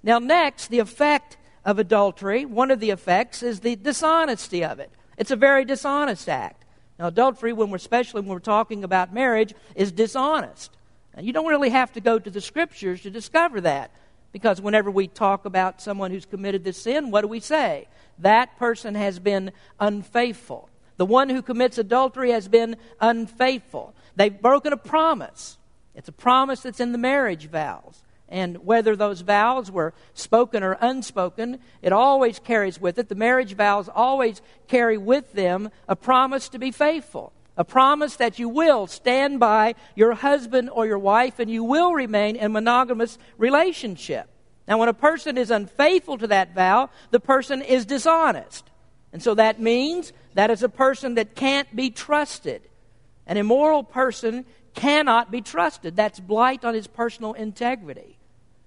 Now, 0.03 0.19
next, 0.19 0.69
the 0.69 0.79
effect 0.79 1.37
of 1.63 1.79
adultery, 1.79 2.47
one 2.47 2.71
of 2.71 2.81
the 2.81 2.89
effects 2.89 3.43
is 3.43 3.61
the 3.61 3.77
dishonesty 3.77 4.65
of 4.65 4.81
it. 4.81 4.91
It's 5.19 5.31
a 5.31 5.37
very 5.37 5.67
dishonest 5.67 6.27
act. 6.27 6.65
Now, 6.99 7.09
adultery, 7.09 7.53
when 7.53 7.69
we're, 7.69 7.77
especially 7.77 8.23
when 8.23 8.31
we're 8.31 8.39
talking 8.39 8.83
about 8.83 9.13
marriage, 9.13 9.53
is 9.75 9.93
dishonest. 9.93 10.75
Now, 11.15 11.21
you 11.21 11.35
don't 11.35 11.49
really 11.49 11.69
have 11.69 11.93
to 11.93 12.01
go 12.01 12.19
to 12.19 12.31
the 12.31 12.41
scriptures 12.41 13.03
to 13.03 13.11
discover 13.11 13.61
that. 13.61 13.91
Because 14.33 14.59
whenever 14.59 14.91
we 14.91 15.07
talk 15.07 15.45
about 15.45 15.83
someone 15.83 16.13
who's 16.13 16.25
committed 16.25 16.65
this 16.65 16.81
sin, 16.81 17.11
what 17.11 17.21
do 17.21 17.29
we 17.29 17.41
say? 17.41 17.89
That 18.21 18.57
person 18.57 18.95
has 18.95 19.19
been 19.19 19.53
unfaithful. 19.79 20.71
The 21.01 21.07
one 21.07 21.31
who 21.31 21.41
commits 21.41 21.79
adultery 21.79 22.31
has 22.33 22.47
been 22.47 22.77
unfaithful. 23.01 23.95
They've 24.17 24.39
broken 24.39 24.75
a 24.75 24.77
promise. 24.77 25.57
It's 25.95 26.11
a 26.11 26.13
promise 26.13 26.61
that's 26.61 26.79
in 26.79 26.93
the 26.93 26.99
marriage 26.99 27.49
vows. 27.49 28.03
And 28.29 28.67
whether 28.67 28.95
those 28.95 29.23
vows 29.23 29.71
were 29.71 29.95
spoken 30.13 30.63
or 30.63 30.77
unspoken, 30.79 31.61
it 31.81 31.95
always 31.95 32.39
carries 32.39 32.79
with 32.79 32.99
it, 32.99 33.09
the 33.09 33.15
marriage 33.15 33.55
vows 33.55 33.89
always 33.89 34.43
carry 34.69 34.99
with 34.99 35.33
them 35.33 35.71
a 35.89 35.97
promise 35.97 36.51
to 36.51 36.59
be 36.59 36.71
faithful 36.71 37.33
a 37.57 37.65
promise 37.65 38.17
that 38.17 38.39
you 38.39 38.49
will 38.51 38.87
stand 38.87 39.41
by 39.41 39.75
your 39.95 40.13
husband 40.13 40.69
or 40.71 40.87
your 40.87 40.99
wife 40.99 41.39
and 41.39 41.51
you 41.51 41.65
will 41.65 41.93
remain 41.93 42.37
in 42.37 42.53
monogamous 42.53 43.19
relationship. 43.39 44.29
Now, 44.69 44.79
when 44.79 44.89
a 44.89 44.95
person 44.95 45.39
is 45.39 45.51
unfaithful 45.51 46.19
to 46.19 46.27
that 46.27 46.55
vow, 46.55 46.91
the 47.11 47.21
person 47.21 47.61
is 47.61 47.87
dishonest. 47.87 48.71
And 49.13 49.23
so 49.23 49.35
that 49.35 49.61
means 49.61 50.13
that 50.35 50.51
is 50.51 50.63
a 50.63 50.69
person 50.69 51.15
that 51.15 51.35
can't 51.35 51.75
be 51.75 51.91
trusted. 51.91 52.63
An 53.27 53.37
immoral 53.37 53.83
person 53.83 54.45
cannot 54.75 55.31
be 55.31 55.41
trusted. 55.41 55.97
That's 55.97 56.21
blight 56.21 56.65
on 56.65 56.75
his 56.75 56.87
personal 56.87 57.33
integrity. 57.33 58.19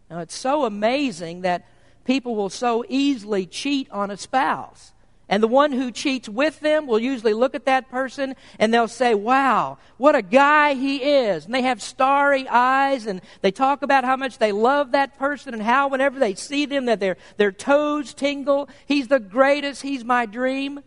Now, 0.10 0.20
it's 0.20 0.36
so 0.36 0.66
amazing 0.66 1.42
that 1.42 1.66
people 2.06 2.36
will 2.36 2.50
so 2.50 2.86
easily 2.90 3.46
cheat 3.46 3.90
on 3.90 4.12
a 4.12 4.18
spouse. 4.18 4.92
And 5.34 5.42
the 5.42 5.48
one 5.48 5.72
who 5.72 5.90
cheats 5.90 6.30
with 6.30 6.60
them 6.60 6.86
will 6.86 7.00
usually 7.00 7.34
look 7.34 7.56
at 7.56 7.66
that 7.66 7.90
person 7.90 8.36
and 8.60 8.72
they'll 8.72 8.88
say, 8.88 9.16
Wow, 9.16 9.80
what 9.98 10.13
a 10.13 10.22
guy 10.22 10.75
he 10.75 10.98
is. 10.98 11.46
And 11.46 11.56
they 11.56 11.63
have 11.63 11.82
starry 11.82 12.48
eyes 12.48 13.08
and 13.08 13.20
they 13.42 13.50
talk 13.50 13.82
about 13.82 14.04
how 14.04 14.16
much 14.16 14.38
they 14.38 14.52
love 14.52 14.92
that 14.92 15.18
person 15.18 15.56
and 15.56 15.63
how 15.63 15.88
whenever 15.88 16.20
they 16.20 16.36
see 16.36 16.68
them 16.68 16.86
that 16.86 17.00
their, 17.00 17.18
their 17.38 17.52
toes 17.52 18.13
tingle. 18.13 18.70
He's 18.86 19.08
the 19.08 19.20
greatest, 19.20 19.82
he's 19.82 20.06
my 20.06 20.28
dream. 20.28 20.82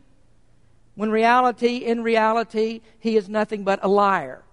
When 0.94 1.10
reality, 1.10 1.78
in 1.78 2.04
reality, 2.04 2.82
he 3.00 3.16
is 3.16 3.28
nothing 3.28 3.64
but 3.64 3.80
a 3.82 3.88
liar. 3.88 4.44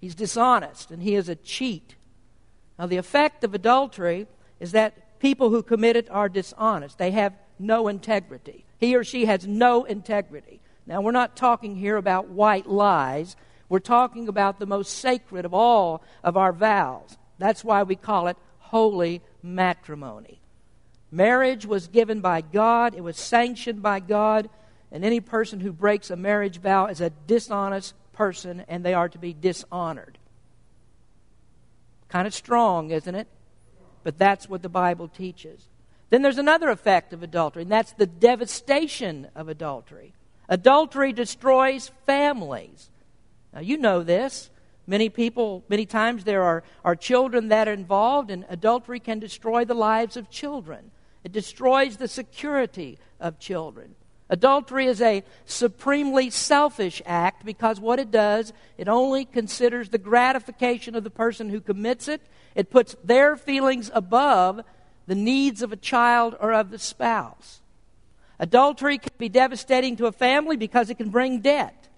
He's 0.00 0.14
dishonest 0.14 0.92
and 0.92 1.02
he 1.02 1.16
is 1.16 1.28
a 1.28 1.34
cheat. 1.34 1.96
Now, 2.78 2.86
the 2.86 2.98
effect 2.98 3.42
of 3.42 3.56
adultery 3.56 4.28
is 4.60 4.70
that 4.70 5.18
people 5.18 5.50
who 5.50 5.64
commit 5.64 5.96
it 5.96 6.08
are 6.12 6.28
dishonest. 6.28 6.98
They 6.98 7.10
have 7.10 7.32
no 7.58 7.88
integrity. 7.88 8.65
He 8.78 8.94
or 8.94 9.04
she 9.04 9.24
has 9.24 9.46
no 9.46 9.84
integrity. 9.84 10.60
Now, 10.86 11.00
we're 11.00 11.12
not 11.12 11.36
talking 11.36 11.76
here 11.76 11.96
about 11.96 12.28
white 12.28 12.66
lies. 12.66 13.36
We're 13.68 13.78
talking 13.80 14.28
about 14.28 14.58
the 14.58 14.66
most 14.66 14.98
sacred 14.98 15.44
of 15.44 15.54
all 15.54 16.02
of 16.22 16.36
our 16.36 16.52
vows. 16.52 17.16
That's 17.38 17.64
why 17.64 17.82
we 17.82 17.96
call 17.96 18.28
it 18.28 18.36
holy 18.58 19.22
matrimony. 19.42 20.40
Marriage 21.10 21.66
was 21.66 21.88
given 21.88 22.20
by 22.20 22.40
God, 22.40 22.94
it 22.94 23.00
was 23.00 23.16
sanctioned 23.16 23.82
by 23.82 24.00
God, 24.00 24.50
and 24.90 25.04
any 25.04 25.20
person 25.20 25.60
who 25.60 25.72
breaks 25.72 26.10
a 26.10 26.16
marriage 26.16 26.60
vow 26.60 26.86
is 26.86 27.00
a 27.00 27.10
dishonest 27.10 27.94
person, 28.12 28.64
and 28.68 28.84
they 28.84 28.94
are 28.94 29.08
to 29.08 29.18
be 29.18 29.32
dishonored. 29.32 30.18
Kind 32.08 32.26
of 32.26 32.34
strong, 32.34 32.90
isn't 32.90 33.14
it? 33.14 33.28
But 34.04 34.18
that's 34.18 34.48
what 34.48 34.62
the 34.62 34.68
Bible 34.68 35.08
teaches. 35.08 35.68
Then 36.10 36.22
there's 36.22 36.38
another 36.38 36.70
effect 36.70 37.12
of 37.12 37.22
adultery, 37.22 37.62
and 37.62 37.72
that's 37.72 37.92
the 37.92 38.06
devastation 38.06 39.28
of 39.34 39.48
adultery. 39.48 40.14
Adultery 40.48 41.12
destroys 41.12 41.90
families. 42.06 42.90
Now, 43.52 43.60
you 43.60 43.76
know 43.76 44.02
this. 44.02 44.50
Many 44.86 45.08
people, 45.08 45.64
many 45.68 45.84
times 45.84 46.22
there 46.22 46.44
are, 46.44 46.62
are 46.84 46.94
children 46.94 47.48
that 47.48 47.66
are 47.66 47.72
involved, 47.72 48.30
and 48.30 48.44
adultery 48.48 49.00
can 49.00 49.18
destroy 49.18 49.64
the 49.64 49.74
lives 49.74 50.16
of 50.16 50.30
children. 50.30 50.92
It 51.24 51.32
destroys 51.32 51.96
the 51.96 52.06
security 52.06 52.98
of 53.18 53.40
children. 53.40 53.96
Adultery 54.28 54.86
is 54.86 55.00
a 55.00 55.24
supremely 55.44 56.30
selfish 56.30 57.02
act 57.06 57.44
because 57.44 57.80
what 57.80 57.98
it 57.98 58.10
does, 58.10 58.52
it 58.76 58.88
only 58.88 59.24
considers 59.24 59.88
the 59.88 59.98
gratification 59.98 60.94
of 60.94 61.04
the 61.04 61.10
person 61.10 61.48
who 61.48 61.60
commits 61.60 62.06
it. 62.06 62.20
It 62.54 62.70
puts 62.70 62.96
their 63.04 63.36
feelings 63.36 63.90
above 63.94 64.62
the 65.06 65.14
needs 65.14 65.62
of 65.62 65.72
a 65.72 65.76
child 65.76 66.36
or 66.40 66.52
of 66.52 66.70
the 66.70 66.78
spouse. 66.78 67.60
Adultery 68.38 68.98
can 68.98 69.12
be 69.18 69.28
devastating 69.28 69.96
to 69.96 70.06
a 70.06 70.12
family 70.12 70.56
because 70.56 70.90
it 70.90 70.96
can 70.96 71.10
bring 71.10 71.40
debt. 71.40 71.88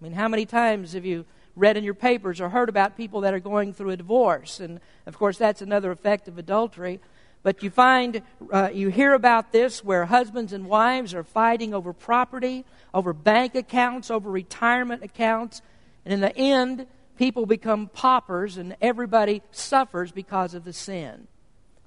I 0.00 0.04
mean, 0.04 0.12
how 0.12 0.28
many 0.28 0.46
times 0.46 0.94
have 0.94 1.04
you 1.04 1.26
read 1.54 1.76
in 1.76 1.84
your 1.84 1.94
papers 1.94 2.40
or 2.40 2.48
heard 2.48 2.68
about 2.68 2.96
people 2.96 3.20
that 3.20 3.34
are 3.34 3.40
going 3.40 3.72
through 3.72 3.90
a 3.90 3.96
divorce? 3.96 4.58
And 4.60 4.80
of 5.06 5.16
course, 5.16 5.38
that's 5.38 5.62
another 5.62 5.90
effect 5.92 6.26
of 6.26 6.38
adultery. 6.38 7.00
But 7.42 7.62
you 7.62 7.70
find, 7.70 8.22
uh, 8.52 8.70
you 8.72 8.88
hear 8.88 9.14
about 9.14 9.52
this 9.52 9.84
where 9.84 10.06
husbands 10.06 10.52
and 10.52 10.66
wives 10.66 11.14
are 11.14 11.22
fighting 11.22 11.72
over 11.72 11.92
property, 11.92 12.64
over 12.92 13.12
bank 13.12 13.54
accounts, 13.54 14.10
over 14.10 14.30
retirement 14.30 15.02
accounts. 15.02 15.62
And 16.04 16.12
in 16.12 16.20
the 16.20 16.36
end, 16.36 16.86
people 17.16 17.46
become 17.46 17.88
paupers 17.88 18.56
and 18.56 18.76
everybody 18.80 19.42
suffers 19.52 20.12
because 20.12 20.54
of 20.54 20.64
the 20.64 20.72
sin. 20.72 21.28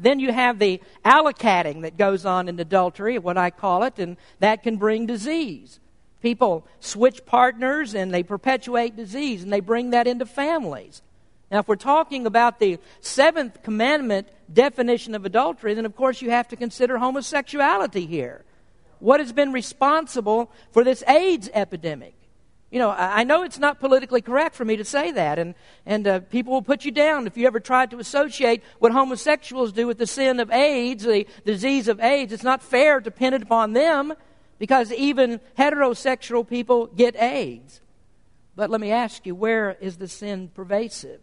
Then 0.03 0.19
you 0.19 0.33
have 0.33 0.60
the 0.60 0.81
allocating 1.05 1.81
that 1.83 1.98
goes 1.98 2.25
on 2.25 2.50
in 2.50 2.60
adultery, 2.60 3.17
what 3.17 3.38
I 3.38 3.50
call 3.50 3.83
it, 3.83 3.98
and 4.00 4.17
that 4.39 4.62
can 4.62 4.75
bring 4.75 5.05
disease. 5.05 5.79
People 6.22 6.67
switch 6.81 7.25
partners 7.25 7.95
and 7.95 8.13
they 8.13 8.22
perpetuate 8.22 8.98
disease, 8.98 9.43
and 9.43 9.51
they 9.51 9.62
bring 9.62 9.91
that 9.91 10.05
into 10.05 10.25
families. 10.25 11.01
Now, 11.50 11.60
if 11.60 11.69
we're 11.69 11.75
talking 11.77 12.25
about 12.25 12.60
the 12.60 12.79
seventh 13.00 13.63
commandment 13.63 14.27
definition 14.51 15.15
of 15.15 15.25
adultery, 15.25 15.74
then 15.74 15.86
of 15.86 15.95
course 15.95 16.22
you 16.22 16.31
have 16.31 16.50
to 16.50 16.57
consider 16.57 16.98
homosexuality 16.98 18.05
here. 18.05 18.43
What 19.00 19.22
has 19.22 19.31
been 19.31 19.53
responsible 19.53 20.51
for 20.72 20.83
this 20.83 21.01
AIDS 21.07 21.50
epidemic? 21.53 22.15
You 22.74 22.80
know, 22.80 22.89
I 22.89 23.24
know 23.24 23.44
it's 23.44 23.60
not 23.60 23.80
politically 23.80 24.22
correct 24.22 24.56
for 24.56 24.65
me 24.65 24.77
to 24.77 24.84
say 24.84 25.12
that, 25.12 25.38
and, 25.38 25.53
and 25.86 26.08
uh, 26.08 26.20
people 26.22 26.53
will 26.53 26.63
put 26.63 26.86
you 26.86 26.89
down 26.89 27.27
if 27.27 27.38
you 27.38 27.46
ever 27.46 27.60
tried 27.60 27.92
to 27.92 28.00
associate 28.00 28.63
what 28.80 28.92
homosexuals 28.92 29.72
do 29.74 29.86
with 29.86 30.00
the 30.00 30.08
sin 30.08 30.39
of 30.39 30.50
AIDS, 30.50 31.03
the 31.03 31.27
disease 31.46 31.88
of 31.88 32.00
AIDS. 32.00 32.34
It's 32.34 32.42
not 32.42 32.63
fair 32.63 33.00
to 33.00 33.12
pin 33.12 33.36
it 33.36 33.44
upon 33.44 33.74
them 33.74 34.15
because 34.58 34.92
even 34.92 35.39
heterosexual 35.56 36.50
people 36.50 36.88
get 36.88 37.15
AIDS. 37.15 37.80
But 38.56 38.72
let 38.72 38.82
me 38.82 38.89
ask 38.89 39.24
you, 39.27 39.36
where 39.36 39.77
is 39.80 39.98
the 39.98 40.08
sin 40.08 40.48
pervasive? 40.48 41.22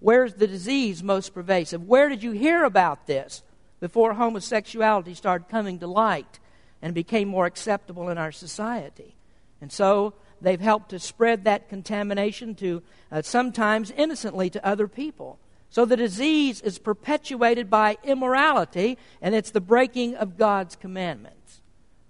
Where's 0.00 0.34
the 0.34 0.48
disease 0.48 1.00
most 1.00 1.32
pervasive? 1.32 1.86
Where 1.86 2.08
did 2.08 2.24
you 2.24 2.32
hear 2.32 2.64
about 2.64 3.06
this 3.06 3.44
before 3.78 4.14
homosexuality 4.14 5.14
started 5.14 5.48
coming 5.48 5.78
to 5.78 5.86
light 5.86 6.40
and 6.82 6.92
became 6.92 7.28
more 7.28 7.46
acceptable 7.46 8.08
in 8.08 8.18
our 8.18 8.32
society? 8.32 9.14
And 9.60 9.70
so 9.70 10.14
they've 10.42 10.60
helped 10.60 10.90
to 10.90 10.98
spread 10.98 11.44
that 11.44 11.68
contamination 11.68 12.54
to 12.56 12.82
uh, 13.10 13.22
sometimes 13.22 13.90
innocently 13.90 14.50
to 14.50 14.66
other 14.66 14.88
people. 14.88 15.38
So 15.70 15.86
the 15.86 15.96
disease 15.96 16.60
is 16.60 16.78
perpetuated 16.78 17.70
by 17.70 17.96
immorality, 18.04 18.98
and 19.22 19.34
it's 19.34 19.50
the 19.50 19.60
breaking 19.60 20.16
of 20.16 20.36
God's 20.36 20.76
commandments. 20.76 21.62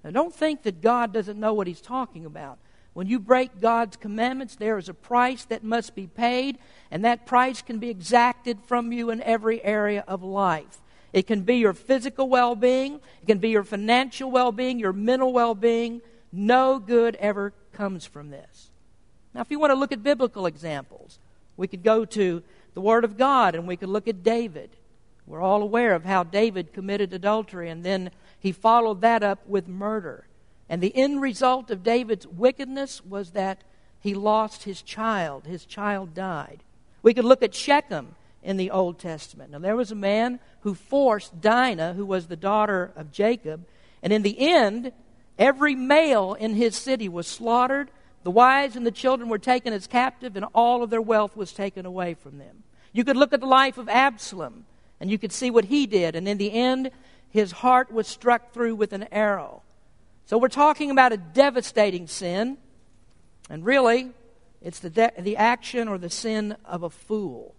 Now, 0.03 0.11
don't 0.11 0.35
think 0.35 0.65
that 0.65 0.81
God 0.81 1.13
doesn't 1.13 1.39
know 1.39 1.55
what 1.55 1.69
He's 1.69 1.81
talking 1.81 2.25
about. 2.25 2.59
When 2.93 3.07
you 3.07 3.21
break 3.21 3.61
God's 3.61 3.97
commandments, 3.97 4.57
there 4.57 4.77
is 4.79 4.89
a 4.89 4.95
price 4.95 5.45
that 5.47 5.63
must 5.63 5.95
be 5.95 6.07
paid, 6.07 6.59
and 6.91 7.05
that 7.05 7.25
price 7.25 7.63
can 7.63 7.79
be 7.79 7.89
exacted 7.89 8.59
from 8.67 8.93
you 8.93 9.11
in 9.11 9.23
every 9.23 9.63
area 9.63 10.05
of 10.09 10.23
life. 10.23 10.81
It 11.13 11.27
can 11.27 11.43
be 11.43 11.57
your 11.57 11.73
physical 11.73 12.29
well 12.29 12.55
being, 12.57 12.95
it 13.23 13.27
can 13.27 13.39
be 13.39 13.51
your 13.51 13.65
financial 13.65 14.31
well 14.31 14.53
being, 14.53 14.79
your 14.79 14.93
mental 14.93 15.33
well 15.33 15.55
being. 15.55 16.03
No 16.35 16.79
good 16.79 17.15
ever 17.17 17.53
comes 17.73 18.05
from 18.05 18.31
this. 18.31 18.71
Now, 19.35 19.41
if 19.41 19.51
you 19.51 19.59
want 19.59 19.71
to 19.71 19.79
look 19.79 19.93
at 19.93 20.03
biblical 20.03 20.47
examples, 20.47 21.19
we 21.57 21.67
could 21.67 21.83
go 21.83 22.05
to 22.05 22.43
the 22.75 22.81
Word 22.81 23.05
of 23.05 23.17
God 23.17 23.55
and 23.55 23.67
we 23.67 23.77
could 23.77 23.89
look 23.89 24.09
at 24.09 24.23
David. 24.23 24.71
We're 25.27 25.41
all 25.41 25.63
aware 25.63 25.95
of 25.95 26.05
how 26.05 26.25
David 26.25 26.73
committed 26.73 27.13
adultery 27.13 27.69
and 27.69 27.85
then 27.85 28.11
he 28.39 28.53
followed 28.53 29.01
that 29.03 29.23
up 29.23 29.47
with 29.47 29.69
murder. 29.69 30.27
And 30.69 30.83
the 30.83 30.97
end 30.97 31.21
result 31.21 31.71
of 31.71 31.83
David's 31.83 32.27
wickedness 32.27 33.05
was 33.05 33.31
that 33.31 33.63
he 34.01 34.15
lost 34.15 34.65
his 34.65 34.83
child. 34.83 35.47
His 35.47 35.65
child 35.65 36.15
died. 36.15 36.65
We 37.03 37.15
could 37.15 37.25
look 37.25 37.43
at 37.43 37.55
Shechem 37.55 38.17
in 38.43 38.57
the 38.57 38.71
Old 38.71 38.99
Testament. 38.99 39.53
Now, 39.53 39.61
there 39.61 39.77
was 39.77 39.93
a 39.93 39.97
man 39.97 40.41
who 40.61 40.75
forced 40.75 41.41
Dinah, 41.41 41.95
who 41.95 42.05
was 42.05 42.27
the 42.27 42.37
daughter 42.37 42.91
of 42.97 43.13
Jacob, 43.13 43.65
and 44.03 44.13
in 44.13 44.23
the 44.23 44.37
end, 44.41 44.93
Every 45.43 45.75
male 45.75 46.35
in 46.35 46.55
his 46.55 46.77
city 46.77 47.09
was 47.09 47.27
slaughtered. 47.27 47.91
The 48.23 48.31
wives 48.31 48.77
and 48.77 48.87
the 48.87 48.93
children 48.93 49.29
were 49.29 49.41
taken 49.41 49.73
as 49.73 49.89
captive, 49.89 50.37
and 50.37 50.47
all 50.55 50.85
of 50.85 50.91
their 50.91 51.03
wealth 51.03 51.37
was 51.37 51.53
taken 51.53 51.85
away 51.85 52.15
from 52.15 52.39
them. 52.39 52.63
You 52.93 53.03
could 53.03 53.17
look 53.17 53.33
at 53.33 53.41
the 53.41 53.47
life 53.47 53.77
of 53.77 53.89
Absalom, 53.89 54.67
and 55.01 55.11
you 55.11 55.19
could 55.19 55.33
see 55.33 55.51
what 55.51 55.65
he 55.65 55.87
did. 55.87 56.15
And 56.15 56.29
in 56.29 56.39
the 56.39 56.53
end, 56.53 56.93
his 57.29 57.51
heart 57.51 57.91
was 57.91 58.07
struck 58.07 58.53
through 58.53 58.77
with 58.77 58.93
an 58.93 59.09
arrow. 59.11 59.63
So 60.27 60.39
we're 60.39 60.47
talking 60.47 60.93
about 60.93 61.13
a 61.13 61.17
devastating 61.17 62.07
sin, 62.07 62.57
and 63.51 63.65
really, 63.65 64.13
it's 64.61 64.79
the, 64.79 64.91
de- 64.91 65.13
the 65.19 65.37
action 65.37 65.89
or 65.89 65.99
the 65.99 66.09
sin 66.09 66.55
of 66.65 66.85
a 66.85 66.91
fool. 66.91 67.57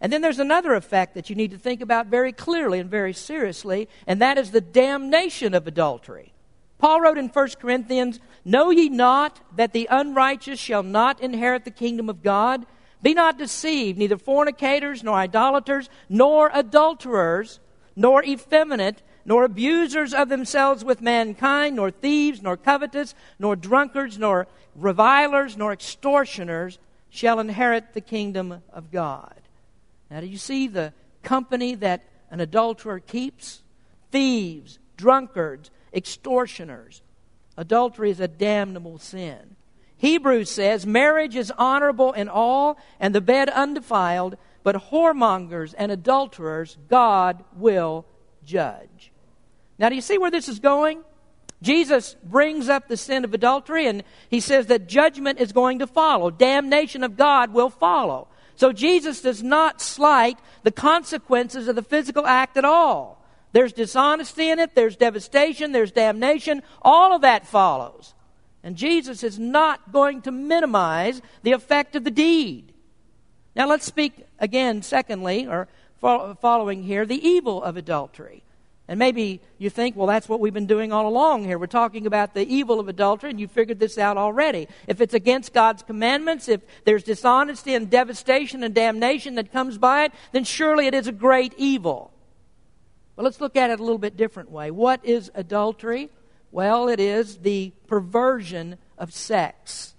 And 0.00 0.10
then 0.10 0.22
there's 0.22 0.38
another 0.38 0.72
effect 0.72 1.12
that 1.12 1.28
you 1.28 1.36
need 1.36 1.50
to 1.50 1.58
think 1.58 1.82
about 1.82 2.06
very 2.06 2.32
clearly 2.32 2.78
and 2.78 2.88
very 2.88 3.12
seriously, 3.12 3.86
and 4.06 4.22
that 4.22 4.38
is 4.38 4.50
the 4.50 4.62
damnation 4.62 5.52
of 5.52 5.66
adultery. 5.66 6.32
Paul 6.78 7.00
wrote 7.00 7.18
in 7.18 7.28
1 7.28 7.48
Corinthians, 7.60 8.20
Know 8.44 8.70
ye 8.70 8.88
not 8.88 9.40
that 9.56 9.72
the 9.72 9.88
unrighteous 9.90 10.58
shall 10.58 10.82
not 10.82 11.20
inherit 11.20 11.64
the 11.64 11.70
kingdom 11.70 12.08
of 12.08 12.22
God? 12.22 12.66
Be 13.02 13.14
not 13.14 13.38
deceived, 13.38 13.98
neither 13.98 14.16
fornicators, 14.16 15.02
nor 15.02 15.14
idolaters, 15.16 15.88
nor 16.08 16.50
adulterers, 16.52 17.60
nor 17.94 18.24
effeminate, 18.24 19.02
nor 19.24 19.44
abusers 19.44 20.14
of 20.14 20.28
themselves 20.28 20.84
with 20.84 21.02
mankind, 21.02 21.76
nor 21.76 21.90
thieves, 21.90 22.42
nor 22.42 22.56
covetous, 22.56 23.14
nor 23.38 23.54
drunkards, 23.54 24.18
nor 24.18 24.46
revilers, 24.74 25.56
nor 25.56 25.72
extortioners 25.72 26.78
shall 27.10 27.38
inherit 27.38 27.92
the 27.92 28.00
kingdom 28.00 28.62
of 28.72 28.90
God. 28.90 29.40
Now, 30.10 30.20
do 30.20 30.26
you 30.26 30.38
see 30.38 30.68
the 30.68 30.92
company 31.22 31.74
that 31.76 32.04
an 32.30 32.40
adulterer 32.40 33.00
keeps? 33.00 33.62
Thieves, 34.10 34.78
drunkards, 34.96 35.70
extortioners. 35.92 37.02
Adultery 37.56 38.10
is 38.10 38.20
a 38.20 38.28
damnable 38.28 38.98
sin. 38.98 39.56
Hebrews 39.96 40.50
says 40.50 40.86
marriage 40.86 41.34
is 41.34 41.52
honorable 41.58 42.12
in 42.12 42.28
all 42.28 42.78
and 43.00 43.14
the 43.14 43.20
bed 43.20 43.48
undefiled, 43.48 44.36
but 44.62 44.76
whoremongers 44.90 45.74
and 45.76 45.90
adulterers 45.90 46.78
God 46.88 47.44
will 47.56 48.06
judge. 48.44 49.12
Now, 49.78 49.88
do 49.88 49.94
you 49.94 50.00
see 50.00 50.18
where 50.18 50.30
this 50.30 50.48
is 50.48 50.60
going? 50.60 51.02
Jesus 51.60 52.14
brings 52.22 52.68
up 52.68 52.86
the 52.86 52.96
sin 52.96 53.24
of 53.24 53.34
adultery 53.34 53.86
and 53.86 54.04
he 54.28 54.38
says 54.38 54.66
that 54.66 54.88
judgment 54.88 55.40
is 55.40 55.52
going 55.52 55.80
to 55.80 55.86
follow. 55.86 56.30
Damnation 56.30 57.02
of 57.02 57.16
God 57.16 57.52
will 57.52 57.70
follow. 57.70 58.28
So 58.54 58.72
Jesus 58.72 59.20
does 59.20 59.42
not 59.42 59.80
slight 59.80 60.38
the 60.62 60.70
consequences 60.70 61.68
of 61.68 61.76
the 61.76 61.82
physical 61.82 62.26
act 62.26 62.56
at 62.56 62.64
all. 62.64 63.17
There's 63.52 63.72
dishonesty 63.72 64.50
in 64.50 64.58
it, 64.58 64.74
there's 64.74 64.96
devastation, 64.96 65.72
there's 65.72 65.92
damnation. 65.92 66.62
All 66.82 67.14
of 67.14 67.22
that 67.22 67.46
follows. 67.46 68.14
And 68.62 68.76
Jesus 68.76 69.22
is 69.22 69.38
not 69.38 69.92
going 69.92 70.22
to 70.22 70.30
minimize 70.30 71.22
the 71.42 71.52
effect 71.52 71.96
of 71.96 72.04
the 72.04 72.10
deed. 72.10 72.72
Now 73.56 73.66
let's 73.66 73.86
speak 73.86 74.26
again, 74.38 74.82
secondly, 74.82 75.46
or 75.46 75.68
following 76.00 76.82
here, 76.82 77.06
the 77.06 77.26
evil 77.26 77.62
of 77.62 77.76
adultery. 77.76 78.42
And 78.86 78.98
maybe 78.98 79.40
you 79.58 79.68
think, 79.68 79.96
well, 79.96 80.06
that's 80.06 80.28
what 80.28 80.40
we've 80.40 80.54
been 80.54 80.66
doing 80.66 80.92
all 80.92 81.06
along 81.06 81.44
here. 81.44 81.58
We're 81.58 81.66
talking 81.66 82.06
about 82.06 82.32
the 82.32 82.46
evil 82.46 82.80
of 82.80 82.88
adultery, 82.88 83.30
and 83.30 83.38
you 83.38 83.46
figured 83.46 83.78
this 83.78 83.98
out 83.98 84.16
already. 84.16 84.66
If 84.86 85.00
it's 85.00 85.12
against 85.12 85.52
God's 85.52 85.82
commandments, 85.82 86.48
if 86.48 86.62
there's 86.84 87.02
dishonesty 87.02 87.74
and 87.74 87.90
devastation 87.90 88.62
and 88.62 88.74
damnation 88.74 89.34
that 89.34 89.52
comes 89.52 89.76
by 89.76 90.04
it, 90.04 90.12
then 90.32 90.44
surely 90.44 90.86
it 90.86 90.94
is 90.94 91.06
a 91.06 91.12
great 91.12 91.52
evil. 91.58 92.12
But 93.18 93.24
let's 93.24 93.40
look 93.40 93.56
at 93.56 93.70
it 93.70 93.80
a 93.80 93.82
little 93.82 93.98
bit 93.98 94.16
different 94.16 94.48
way. 94.48 94.70
What 94.70 95.04
is 95.04 95.28
adultery? 95.34 96.08
Well, 96.52 96.88
it 96.88 97.00
is 97.00 97.38
the 97.38 97.72
perversion 97.88 98.78
of 98.96 99.12
sex. 99.12 99.96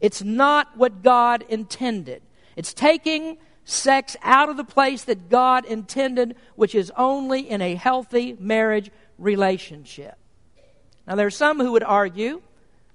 It's 0.00 0.22
not 0.22 0.74
what 0.78 1.02
God 1.02 1.44
intended. 1.50 2.22
It's 2.56 2.72
taking 2.72 3.36
sex 3.66 4.16
out 4.22 4.48
of 4.48 4.56
the 4.56 4.64
place 4.64 5.04
that 5.04 5.28
God 5.28 5.66
intended, 5.66 6.34
which 6.56 6.74
is 6.74 6.90
only 6.96 7.46
in 7.46 7.60
a 7.60 7.74
healthy 7.74 8.38
marriage 8.40 8.90
relationship. 9.18 10.16
Now, 11.06 11.16
there 11.16 11.26
are 11.26 11.30
some 11.30 11.60
who 11.60 11.72
would 11.72 11.84
argue, 11.84 12.40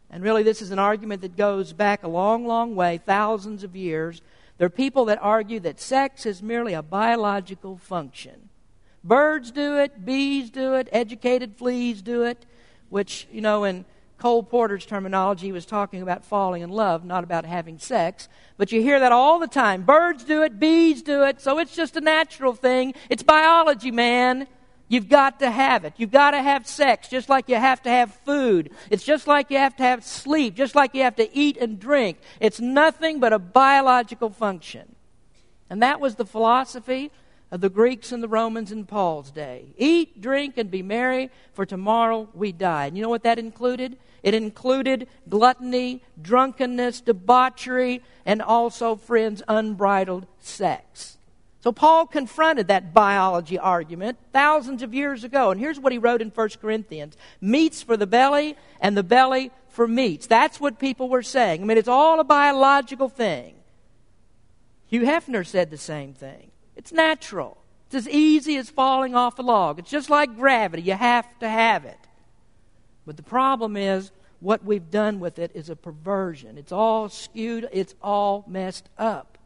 and 0.10 0.24
really 0.24 0.42
this 0.42 0.64
is 0.64 0.72
an 0.72 0.80
argument 0.80 1.22
that 1.22 1.38
goes 1.38 1.72
back 1.72 2.02
a 2.02 2.08
long, 2.08 2.48
long 2.48 2.76
way, 2.76 2.98
thousands 3.06 3.64
of 3.64 3.76
years. 3.76 4.24
There 4.58 4.66
are 4.66 4.72
people 4.72 5.06
that 5.06 5.20
argue 5.22 5.60
that 5.60 5.80
sex 5.80 6.26
is 6.26 6.42
merely 6.42 6.74
a 6.74 6.82
biological 6.82 7.78
function. 7.78 8.47
Birds 9.04 9.52
do 9.52 9.78
it, 9.78 10.06
bees 10.06 10.50
do 10.50 10.74
it, 10.74 10.90
educated 10.92 11.56
fleas 11.58 12.02
do 12.02 12.24
it 12.24 12.46
which, 12.90 13.28
you 13.32 13.42
know, 13.42 13.64
in 13.64 13.86
Cole 14.18 14.44
Porter's 14.44 14.86
terminology, 14.86 15.52
was 15.52 15.66
talking 15.66 16.02
about 16.02 16.26
falling 16.26 16.62
in 16.62 16.70
love, 16.70 17.06
not 17.06 17.24
about 17.24 17.46
having 17.46 17.78
sex. 17.78 18.28
But 18.58 18.72
you 18.72 18.82
hear 18.82 19.00
that 19.00 19.12
all 19.12 19.40
the 19.40 19.48
time. 19.48 19.84
Birds 19.84 20.24
do 20.24 20.42
it, 20.44 20.60
bees 20.60 21.02
do 21.02 21.24
it, 21.24 21.42
so 21.42 21.60
it's 21.60 21.76
just 21.76 21.96
a 21.96 22.02
natural 22.02 22.54
thing. 22.54 22.94
It's 23.10 23.24
biology, 23.24 23.92
man. 23.92 24.48
You've 24.90 25.10
got 25.10 25.40
to 25.40 25.52
have 25.52 25.84
it. 25.84 25.94
You've 25.98 26.12
got 26.12 26.32
to 26.32 26.42
have 26.42 26.66
sex, 26.66 27.10
just 27.10 27.28
like 27.28 27.50
you 27.50 27.56
have 27.56 27.82
to 27.84 27.90
have 27.90 28.14
food. 28.26 28.72
It's 28.90 29.04
just 29.04 29.28
like 29.28 29.52
you 29.52 29.58
have 29.58 29.76
to 29.78 29.84
have 29.84 30.04
sleep, 30.04 30.56
just 30.56 30.76
like 30.76 30.96
you 30.96 31.04
have 31.04 31.18
to 31.18 31.38
eat 31.38 31.58
and 31.58 31.78
drink. 31.78 32.20
It's 32.40 32.62
nothing 32.62 33.20
but 33.20 33.34
a 33.34 33.40
biological 33.40 34.30
function. 34.30 34.96
And 35.70 35.84
that 35.84 36.00
was 36.00 36.16
the 36.16 36.26
philosophy 36.26 37.12
of 37.52 37.62
the 37.62 37.70
Greeks 37.70 38.12
and 38.12 38.22
the 38.22 38.28
Romans 38.28 38.72
in 38.72 38.86
Paul's 38.86 39.32
day. 39.32 39.66
Eat, 39.78 40.22
drink, 40.22 40.58
and 40.58 40.70
be 40.70 40.82
merry, 40.82 41.30
for 41.54 41.66
tomorrow 41.66 42.28
we 42.34 42.52
die. 42.52 42.88
And 42.88 42.98
you 42.98 43.04
know 43.04 43.10
what 43.10 43.24
that 43.24 43.40
included? 43.40 43.98
It 44.24 44.34
included 44.34 45.08
gluttony, 45.30 46.04
drunkenness, 46.22 47.02
debauchery, 47.02 48.04
and 48.26 48.42
also, 48.42 48.96
friends, 48.96 49.42
unbridled 49.48 50.28
sex. 50.40 51.18
So 51.62 51.72
Paul 51.72 52.06
confronted 52.06 52.68
that 52.68 52.94
biology 52.94 53.58
argument 53.58 54.18
thousands 54.32 54.84
of 54.84 54.94
years 54.94 55.24
ago. 55.24 55.52
And 55.52 55.60
here's 55.60 55.80
what 55.80 55.92
he 55.92 55.98
wrote 55.98 56.22
in 56.22 56.30
1 56.30 56.50
Corinthians 56.62 57.18
Meats 57.42 57.82
for 57.82 57.98
the 57.98 58.08
belly, 58.08 58.58
and 58.80 58.96
the 58.96 59.04
belly 59.04 59.52
for 59.70 59.88
meats. 59.88 60.28
That's 60.28 60.60
what 60.60 60.80
people 60.80 61.10
were 61.10 61.24
saying. 61.24 61.62
I 61.62 61.66
mean, 61.66 61.78
it's 61.78 61.88
all 61.88 62.20
a 62.20 62.24
biological 62.24 63.10
thing. 63.10 63.56
Hugh 64.88 65.02
Hefner 65.02 65.46
said 65.46 65.70
the 65.70 65.78
same 65.78 66.14
thing. 66.14 66.47
It's 66.78 66.94
natural. 66.94 67.58
It's 67.88 67.96
as 67.96 68.10
easy 68.10 68.56
as 68.58 68.70
falling 68.70 69.16
off 69.16 69.40
a 69.40 69.42
log. 69.42 69.80
It's 69.80 69.90
just 69.90 70.10
like 70.10 70.36
gravity. 70.36 70.84
You 70.84 70.94
have 70.94 71.28
to 71.40 71.50
have 71.50 71.86
it. 71.86 72.00
But 73.06 73.18
the 73.18 73.24
problem 73.24 73.76
is, 73.76 74.12
what 74.40 74.64
we've 74.64 74.92
done 74.92 75.20
with 75.20 75.40
it 75.40 75.52
is 75.56 75.70
a 75.70 75.76
perversion. 75.76 76.58
It's 76.58 76.72
all 76.72 77.10
skewed, 77.10 77.68
it's 77.72 77.96
all 78.02 78.46
messed 78.48 78.88
up. 78.98 79.38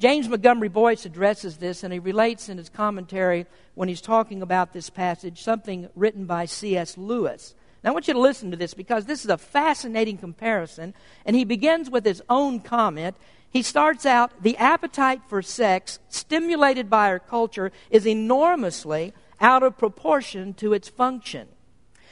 James 0.00 0.28
Montgomery 0.28 0.68
Boice 0.68 1.04
addresses 1.04 1.58
this, 1.58 1.84
and 1.84 1.92
he 1.92 1.98
relates 1.98 2.48
in 2.48 2.56
his 2.56 2.70
commentary 2.70 3.46
when 3.74 3.88
he's 3.88 4.00
talking 4.00 4.40
about 4.40 4.72
this 4.72 4.88
passage 4.88 5.42
something 5.42 5.90
written 5.94 6.24
by 6.24 6.46
C.S. 6.46 6.96
Lewis. 6.96 7.54
Now, 7.82 7.90
I 7.90 7.92
want 7.94 8.08
you 8.08 8.14
to 8.14 8.20
listen 8.20 8.50
to 8.50 8.56
this 8.56 8.74
because 8.74 9.06
this 9.06 9.24
is 9.24 9.30
a 9.30 9.38
fascinating 9.38 10.18
comparison, 10.18 10.94
and 11.24 11.34
he 11.34 11.44
begins 11.44 11.90
with 11.90 12.04
his 12.04 12.22
own 12.28 12.60
comment, 12.60 13.16
he 13.50 13.62
starts 13.62 14.06
out 14.06 14.42
the 14.42 14.56
appetite 14.58 15.22
for 15.28 15.42
sex, 15.42 15.98
stimulated 16.08 16.90
by 16.90 17.08
our 17.08 17.18
culture, 17.18 17.72
is 17.90 18.06
enormously 18.06 19.12
out 19.40 19.62
of 19.62 19.78
proportion 19.78 20.54
to 20.54 20.72
its 20.72 20.88
function. 20.88 21.48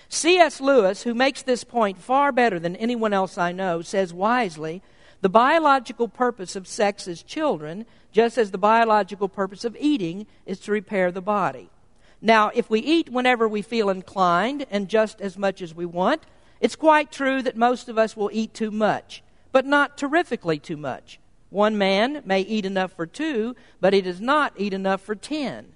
C.S. 0.09 0.61
Lewis, 0.61 1.03
who 1.03 1.15
makes 1.15 1.43
this 1.43 1.65
point 1.65 1.99
far 1.99 2.33
better 2.33 2.59
than 2.59 2.77
anyone 2.77 3.13
else 3.13 3.37
I 3.37 3.53
know, 3.53 3.83
says 3.83 4.13
wisely 4.15 4.83
the 5.21 5.29
biological 5.29 6.09
purpose 6.09 6.55
of 6.55 6.69
sex 6.69 7.09
is 7.09 7.23
children, 7.23 7.87
just 8.13 8.39
as 8.39 8.51
the 8.51 8.59
biological 8.59 9.29
purpose 9.29 9.65
of 9.65 9.77
eating 9.79 10.27
is 10.47 10.61
to 10.61 10.73
repair 10.73 11.11
the 11.11 11.21
body. 11.21 11.71
Now, 12.21 12.51
if 12.55 12.69
we 12.69 12.81
eat 12.81 13.11
whenever 13.11 13.47
we 13.47 13.63
feel 13.63 13.91
inclined 13.91 14.67
and 14.71 14.89
just 14.89 15.21
as 15.21 15.39
much 15.39 15.63
as 15.63 15.75
we 15.75 15.87
want, 15.87 16.23
it's 16.61 16.77
quite 16.77 17.13
true 17.13 17.43
that 17.43 17.57
most 17.57 17.89
of 17.89 17.97
us 17.97 18.17
will 18.17 18.31
eat 18.33 18.53
too 18.55 18.71
much, 18.71 19.23
but 19.53 19.65
not 19.65 19.97
terrifically 19.97 20.59
too 20.59 20.77
much. 20.77 21.21
One 21.51 21.79
man 21.79 22.23
may 22.25 22.41
eat 22.41 22.67
enough 22.67 22.93
for 22.93 23.07
two, 23.07 23.55
but 23.81 23.93
he 23.93 24.01
does 24.01 24.21
not 24.21 24.53
eat 24.57 24.75
enough 24.75 25.01
for 25.01 25.15
ten. 25.15 25.73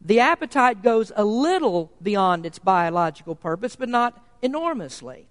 The 0.00 0.20
appetite 0.20 0.82
goes 0.82 1.12
a 1.14 1.24
little 1.24 1.92
beyond 2.02 2.44
its 2.44 2.58
biological 2.58 3.34
purpose, 3.34 3.76
but 3.76 3.88
not 3.88 4.22
enormously. 4.42 5.26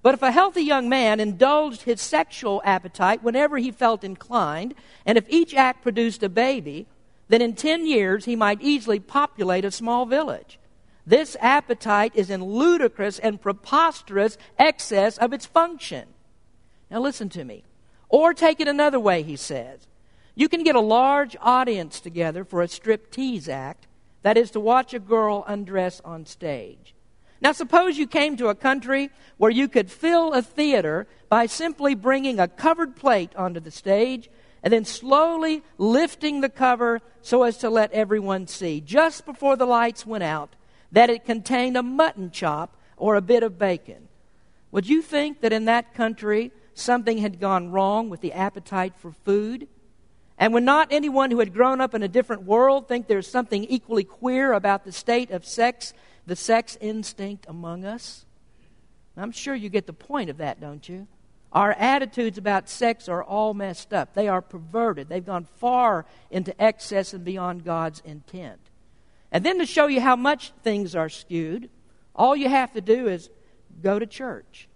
But 0.00 0.14
if 0.14 0.22
a 0.22 0.32
healthy 0.32 0.62
young 0.62 0.88
man 0.88 1.20
indulged 1.20 1.82
his 1.82 2.00
sexual 2.00 2.60
appetite 2.64 3.22
whenever 3.22 3.58
he 3.58 3.70
felt 3.70 4.02
inclined, 4.02 4.74
and 5.06 5.16
if 5.16 5.24
each 5.28 5.54
act 5.54 5.82
produced 5.82 6.22
a 6.22 6.28
baby, 6.28 6.86
then 7.32 7.40
in 7.40 7.54
10 7.54 7.86
years 7.86 8.26
he 8.26 8.36
might 8.36 8.60
easily 8.60 9.00
populate 9.00 9.64
a 9.64 9.70
small 9.70 10.04
village. 10.04 10.58
This 11.06 11.34
appetite 11.40 12.12
is 12.14 12.28
in 12.28 12.44
ludicrous 12.44 13.18
and 13.18 13.40
preposterous 13.40 14.36
excess 14.58 15.16
of 15.16 15.32
its 15.32 15.46
function. 15.46 16.08
Now 16.90 17.00
listen 17.00 17.30
to 17.30 17.44
me. 17.44 17.64
Or 18.10 18.34
take 18.34 18.60
it 18.60 18.68
another 18.68 19.00
way, 19.00 19.22
he 19.22 19.36
says. 19.36 19.86
You 20.34 20.48
can 20.48 20.62
get 20.62 20.76
a 20.76 20.80
large 20.80 21.34
audience 21.40 22.00
together 22.00 22.44
for 22.44 22.62
a 22.62 22.66
striptease 22.66 23.48
act, 23.48 23.86
that 24.20 24.36
is, 24.36 24.50
to 24.50 24.60
watch 24.60 24.92
a 24.92 24.98
girl 24.98 25.44
undress 25.48 26.02
on 26.04 26.26
stage. 26.26 26.94
Now, 27.40 27.52
suppose 27.52 27.96
you 27.96 28.06
came 28.06 28.36
to 28.36 28.48
a 28.48 28.54
country 28.54 29.10
where 29.38 29.50
you 29.50 29.68
could 29.68 29.90
fill 29.90 30.34
a 30.34 30.42
theater 30.42 31.08
by 31.30 31.46
simply 31.46 31.94
bringing 31.94 32.38
a 32.38 32.46
covered 32.46 32.94
plate 32.94 33.34
onto 33.34 33.58
the 33.58 33.70
stage 33.70 34.28
and 34.62 34.72
then 34.72 34.84
slowly 34.84 35.62
lifting 35.78 36.40
the 36.40 36.48
cover 36.48 37.00
so 37.20 37.42
as 37.42 37.58
to 37.58 37.70
let 37.70 37.92
everyone 37.92 38.46
see, 38.46 38.80
just 38.80 39.26
before 39.26 39.56
the 39.56 39.66
lights 39.66 40.06
went 40.06 40.24
out, 40.24 40.54
that 40.92 41.10
it 41.10 41.24
contained 41.24 41.76
a 41.76 41.82
mutton 41.82 42.30
chop 42.30 42.76
or 42.96 43.16
a 43.16 43.22
bit 43.22 43.42
of 43.42 43.58
bacon. 43.58 44.08
Would 44.70 44.88
you 44.88 45.02
think 45.02 45.40
that 45.40 45.52
in 45.52 45.64
that 45.66 45.94
country 45.94 46.52
something 46.74 47.18
had 47.18 47.40
gone 47.40 47.70
wrong 47.70 48.08
with 48.08 48.20
the 48.20 48.32
appetite 48.32 48.94
for 48.96 49.12
food? 49.24 49.68
And 50.38 50.54
would 50.54 50.62
not 50.62 50.88
anyone 50.90 51.30
who 51.30 51.40
had 51.40 51.52
grown 51.52 51.80
up 51.80 51.94
in 51.94 52.02
a 52.02 52.08
different 52.08 52.44
world 52.44 52.88
think 52.88 53.06
there's 53.06 53.28
something 53.28 53.64
equally 53.64 54.04
queer 54.04 54.52
about 54.52 54.84
the 54.84 54.92
state 54.92 55.30
of 55.30 55.44
sex, 55.44 55.92
the 56.26 56.36
sex 56.36 56.76
instinct 56.80 57.46
among 57.48 57.84
us? 57.84 58.24
I'm 59.16 59.32
sure 59.32 59.54
you 59.54 59.68
get 59.68 59.86
the 59.86 59.92
point 59.92 60.30
of 60.30 60.38
that, 60.38 60.60
don't 60.60 60.88
you? 60.88 61.06
Our 61.52 61.72
attitudes 61.72 62.38
about 62.38 62.68
sex 62.68 63.08
are 63.08 63.22
all 63.22 63.52
messed 63.52 63.92
up. 63.92 64.14
They 64.14 64.26
are 64.26 64.40
perverted. 64.40 65.08
They've 65.08 65.24
gone 65.24 65.46
far 65.56 66.06
into 66.30 66.58
excess 66.60 67.12
and 67.12 67.24
beyond 67.24 67.64
God's 67.64 68.00
intent. 68.04 68.60
And 69.30 69.44
then 69.44 69.58
to 69.58 69.66
show 69.66 69.86
you 69.86 70.00
how 70.00 70.16
much 70.16 70.52
things 70.62 70.94
are 70.96 71.08
skewed, 71.08 71.68
all 72.14 72.34
you 72.34 72.48
have 72.48 72.72
to 72.72 72.80
do 72.80 73.06
is 73.06 73.30
go 73.82 73.98
to 73.98 74.06
church. 74.06 74.68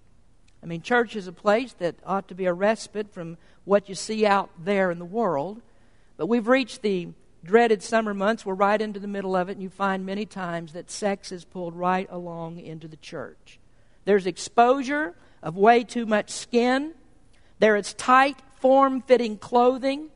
I 0.62 0.66
mean, 0.66 0.82
church 0.82 1.16
is 1.16 1.26
a 1.26 1.32
place 1.32 1.72
that 1.74 1.96
ought 2.04 2.28
to 2.28 2.34
be 2.34 2.46
a 2.46 2.52
respite 2.52 3.12
from 3.12 3.38
what 3.64 3.88
you 3.88 3.94
see 3.94 4.26
out 4.26 4.50
there 4.58 4.90
in 4.90 4.98
the 4.98 5.04
world. 5.04 5.62
But 6.16 6.26
we've 6.26 6.48
reached 6.48 6.82
the 6.82 7.08
dreaded 7.44 7.82
summer 7.82 8.12
months, 8.12 8.44
we're 8.44 8.54
right 8.54 8.80
into 8.80 8.98
the 8.98 9.06
middle 9.06 9.36
of 9.36 9.48
it, 9.48 9.52
and 9.52 9.62
you 9.62 9.70
find 9.70 10.04
many 10.04 10.26
times 10.26 10.72
that 10.72 10.90
sex 10.90 11.30
is 11.30 11.44
pulled 11.44 11.74
right 11.74 12.08
along 12.10 12.58
into 12.58 12.88
the 12.88 12.96
church. 12.96 13.60
There's 14.06 14.26
exposure 14.26 15.14
of 15.42 15.56
way 15.56 15.84
too 15.84 16.06
much 16.06 16.30
skin. 16.30 16.94
There 17.58 17.76
is 17.76 17.92
tight, 17.92 18.40
form 18.54 19.02
fitting 19.02 19.36
clothing, 19.36 20.08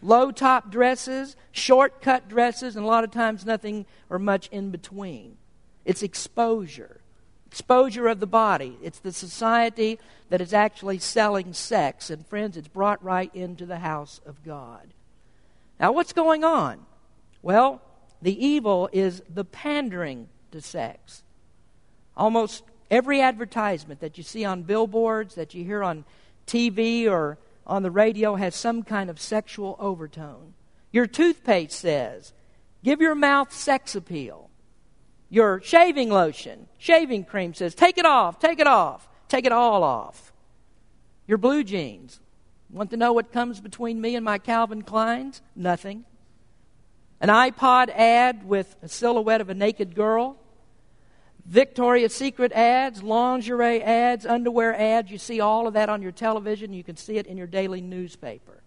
low 0.00 0.30
top 0.30 0.70
dresses, 0.70 1.36
short 1.52 2.00
cut 2.00 2.28
dresses, 2.28 2.76
and 2.76 2.84
a 2.84 2.88
lot 2.88 3.04
of 3.04 3.10
times 3.10 3.44
nothing 3.44 3.84
or 4.08 4.18
much 4.18 4.48
in 4.48 4.70
between. 4.70 5.36
It's 5.84 6.02
exposure. 6.02 7.00
Exposure 7.48 8.08
of 8.08 8.20
the 8.20 8.26
body. 8.26 8.78
It's 8.82 8.98
the 9.00 9.12
society 9.12 9.98
that 10.28 10.40
is 10.40 10.54
actually 10.54 10.98
selling 10.98 11.52
sex. 11.52 12.10
And 12.10 12.26
friends, 12.26 12.56
it's 12.56 12.68
brought 12.68 13.04
right 13.04 13.34
into 13.34 13.66
the 13.66 13.78
house 13.78 14.20
of 14.24 14.42
God. 14.44 14.94
Now, 15.78 15.92
what's 15.92 16.12
going 16.12 16.44
on? 16.44 16.86
Well, 17.42 17.82
the 18.22 18.44
evil 18.44 18.88
is 18.92 19.22
the 19.28 19.44
pandering 19.44 20.28
to 20.52 20.60
sex. 20.60 21.22
Almost 22.16 22.62
every 22.90 23.20
advertisement 23.20 24.00
that 24.00 24.16
you 24.18 24.24
see 24.24 24.44
on 24.44 24.62
billboards, 24.62 25.34
that 25.34 25.54
you 25.54 25.64
hear 25.64 25.82
on 25.82 26.04
TV 26.46 27.08
or 27.08 27.38
on 27.66 27.82
the 27.82 27.90
radio, 27.90 28.34
has 28.34 28.54
some 28.54 28.82
kind 28.82 29.10
of 29.10 29.20
sexual 29.20 29.76
overtone. 29.78 30.54
Your 30.92 31.06
toothpaste 31.06 31.78
says, 31.78 32.32
give 32.82 33.00
your 33.00 33.14
mouth 33.14 33.52
sex 33.52 33.94
appeal. 33.94 34.50
Your 35.30 35.60
shaving 35.62 36.10
lotion, 36.10 36.68
shaving 36.78 37.24
cream 37.24 37.54
says, 37.54 37.74
take 37.74 37.98
it 37.98 38.04
off, 38.04 38.38
take 38.38 38.60
it 38.60 38.66
off, 38.66 39.08
take 39.28 39.46
it 39.46 39.52
all 39.52 39.82
off. 39.82 40.32
Your 41.26 41.38
blue 41.38 41.64
jeans, 41.64 42.20
Want 42.74 42.90
to 42.90 42.96
know 42.96 43.12
what 43.12 43.30
comes 43.30 43.60
between 43.60 44.00
me 44.00 44.16
and 44.16 44.24
my 44.24 44.38
Calvin 44.38 44.82
Kleins? 44.82 45.40
Nothing. 45.54 46.04
An 47.20 47.28
iPod 47.28 47.88
ad 47.90 48.44
with 48.44 48.74
a 48.82 48.88
silhouette 48.88 49.40
of 49.40 49.48
a 49.48 49.54
naked 49.54 49.94
girl. 49.94 50.36
Victoria's 51.46 52.14
Secret 52.14 52.52
ads, 52.52 53.02
lingerie 53.02 53.82
ads, 53.82 54.24
underwear 54.24 54.74
ads. 54.74 55.10
You 55.10 55.18
see 55.18 55.40
all 55.40 55.66
of 55.66 55.74
that 55.74 55.88
on 55.88 56.00
your 56.00 56.12
television. 56.12 56.72
You 56.72 56.84
can 56.84 56.96
see 56.96 57.18
it 57.18 57.26
in 57.26 57.36
your 57.36 57.46
daily 57.46 57.80
newspaper. 57.80 58.62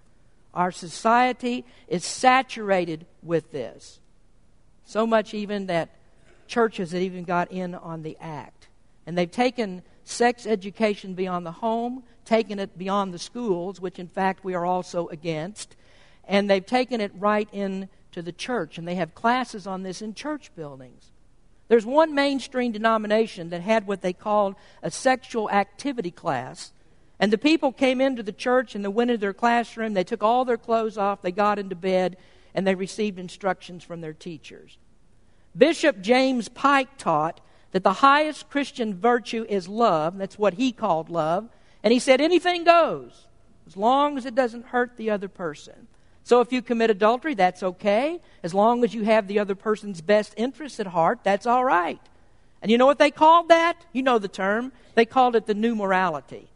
Our 0.54 0.72
society 0.72 1.66
is 1.88 2.06
saturated 2.06 3.06
with 3.24 3.52
this. 3.52 4.00
So 4.86 5.06
much 5.06 5.34
even 5.34 5.68
that 5.68 5.90
churches 6.48 6.92
have 6.92 7.02
even 7.02 7.24
got 7.24 7.52
in 7.52 7.76
on 7.76 8.04
the 8.04 8.18
act. 8.20 8.68
And 9.06 9.18
they've 9.18 9.30
taken 9.30 9.82
sex 10.04 10.46
education 10.48 11.13
beyond 11.13 11.46
the 11.46 11.52
home, 11.52 12.04
taken 12.26 12.60
it 12.60 12.78
beyond 12.78 13.13
the 13.13 13.20
schools, 13.20 13.82
which 13.82 14.00
in 14.00 14.08
fact 14.08 14.44
we 14.44 14.54
are 14.54 14.66
also 14.66 15.08
against, 15.08 15.76
and 16.26 16.50
they've 16.50 16.66
taken 16.66 17.02
it 17.02 17.12
right 17.18 17.48
into 17.54 18.22
the 18.22 18.32
church, 18.32 18.78
and 18.78 18.88
they 18.88 18.96
have 18.96 19.16
classes 19.16 19.68
on 19.68 19.84
this 19.84 20.02
in 20.02 20.13
church 20.13 20.52
buildings. 20.56 21.12
There's 21.68 21.86
one 21.86 22.16
mainstream 22.16 22.72
denomination 22.72 23.50
that 23.50 23.62
had 23.62 23.88
what 23.88 24.02
they 24.02 24.14
called 24.14 24.56
a 24.82 24.90
sexual 24.90 25.50
activity 25.50 26.12
class. 26.12 26.72
And 27.20 27.34
the 27.34 27.38
people 27.38 27.72
came 27.72 28.00
into 28.00 28.24
the 28.24 28.32
church 28.32 28.76
and 28.76 28.84
they 28.84 28.90
went 28.90 29.12
into 29.12 29.20
their 29.20 29.34
classroom, 29.34 29.94
they 29.94 30.04
took 30.04 30.24
all 30.24 30.46
their 30.46 30.58
clothes 30.58 30.98
off, 30.98 31.22
they 31.22 31.32
got 31.32 31.60
into 31.60 31.76
bed, 31.76 32.18
and 32.54 32.66
they 32.66 32.76
received 32.76 33.20
instructions 33.20 33.84
from 33.84 34.02
their 34.02 34.14
teachers. 34.14 34.78
Bishop 35.58 36.02
James 36.02 36.48
Pike 36.50 36.98
taught 36.98 37.42
that 37.72 37.84
the 37.84 37.94
highest 37.94 38.50
Christian 38.50 38.96
virtue 38.96 39.46
is 39.50 39.68
love. 39.68 40.18
That's 40.18 40.38
what 40.38 40.54
he 40.54 40.72
called 40.72 41.10
love. 41.10 41.50
And 41.84 41.92
he 41.92 42.00
said, 42.00 42.22
anything 42.22 42.64
goes 42.64 43.28
as 43.66 43.76
long 43.76 44.18
as 44.18 44.26
it 44.26 44.36
doesn't 44.36 44.68
hurt 44.68 44.96
the 44.98 45.10
other 45.10 45.28
person. 45.28 45.88
So 46.28 46.42
if 46.42 46.52
you 46.52 46.62
commit 46.62 46.90
adultery, 46.90 47.36
that's 47.36 47.63
okay. 47.63 48.20
As 48.44 48.54
long 48.54 48.84
as 48.84 48.94
you 48.94 49.04
have 49.06 49.30
the 49.30 49.40
other 49.40 49.56
person's 49.56 50.02
best 50.02 50.34
interests 50.36 50.78
at 50.78 50.88
heart, 50.88 51.20
that's 51.24 51.46
all 51.46 51.63
right. 51.63 52.02
And 52.62 52.70
you 52.70 52.78
know 52.78 52.86
what 52.86 53.00
they 53.00 53.12
called 53.12 53.48
that? 53.48 53.86
You 53.94 54.04
know 54.04 54.20
the 54.20 54.28
term. 54.28 54.74
They 54.94 55.06
called 55.06 55.38
it 55.38 55.46
the 55.46 55.54
new 55.54 55.74
morality. 55.74 56.50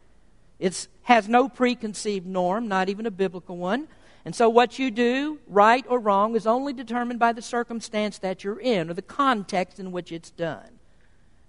It 0.58 0.88
has 1.04 1.26
no 1.26 1.48
preconceived 1.48 2.26
norm, 2.26 2.68
not 2.68 2.90
even 2.90 3.06
a 3.06 3.10
biblical 3.10 3.56
one. 3.56 3.88
And 4.26 4.34
so 4.34 4.50
what 4.50 4.78
you 4.78 4.90
do, 4.90 5.38
right 5.46 5.86
or 5.88 5.98
wrong, 5.98 6.36
is 6.36 6.46
only 6.46 6.74
determined 6.74 7.18
by 7.18 7.32
the 7.32 7.40
circumstance 7.40 8.18
that 8.18 8.44
you're 8.44 8.60
in 8.60 8.90
or 8.90 8.92
the 8.92 9.00
context 9.00 9.80
in 9.80 9.90
which 9.90 10.12
it's 10.12 10.32
done. 10.32 10.68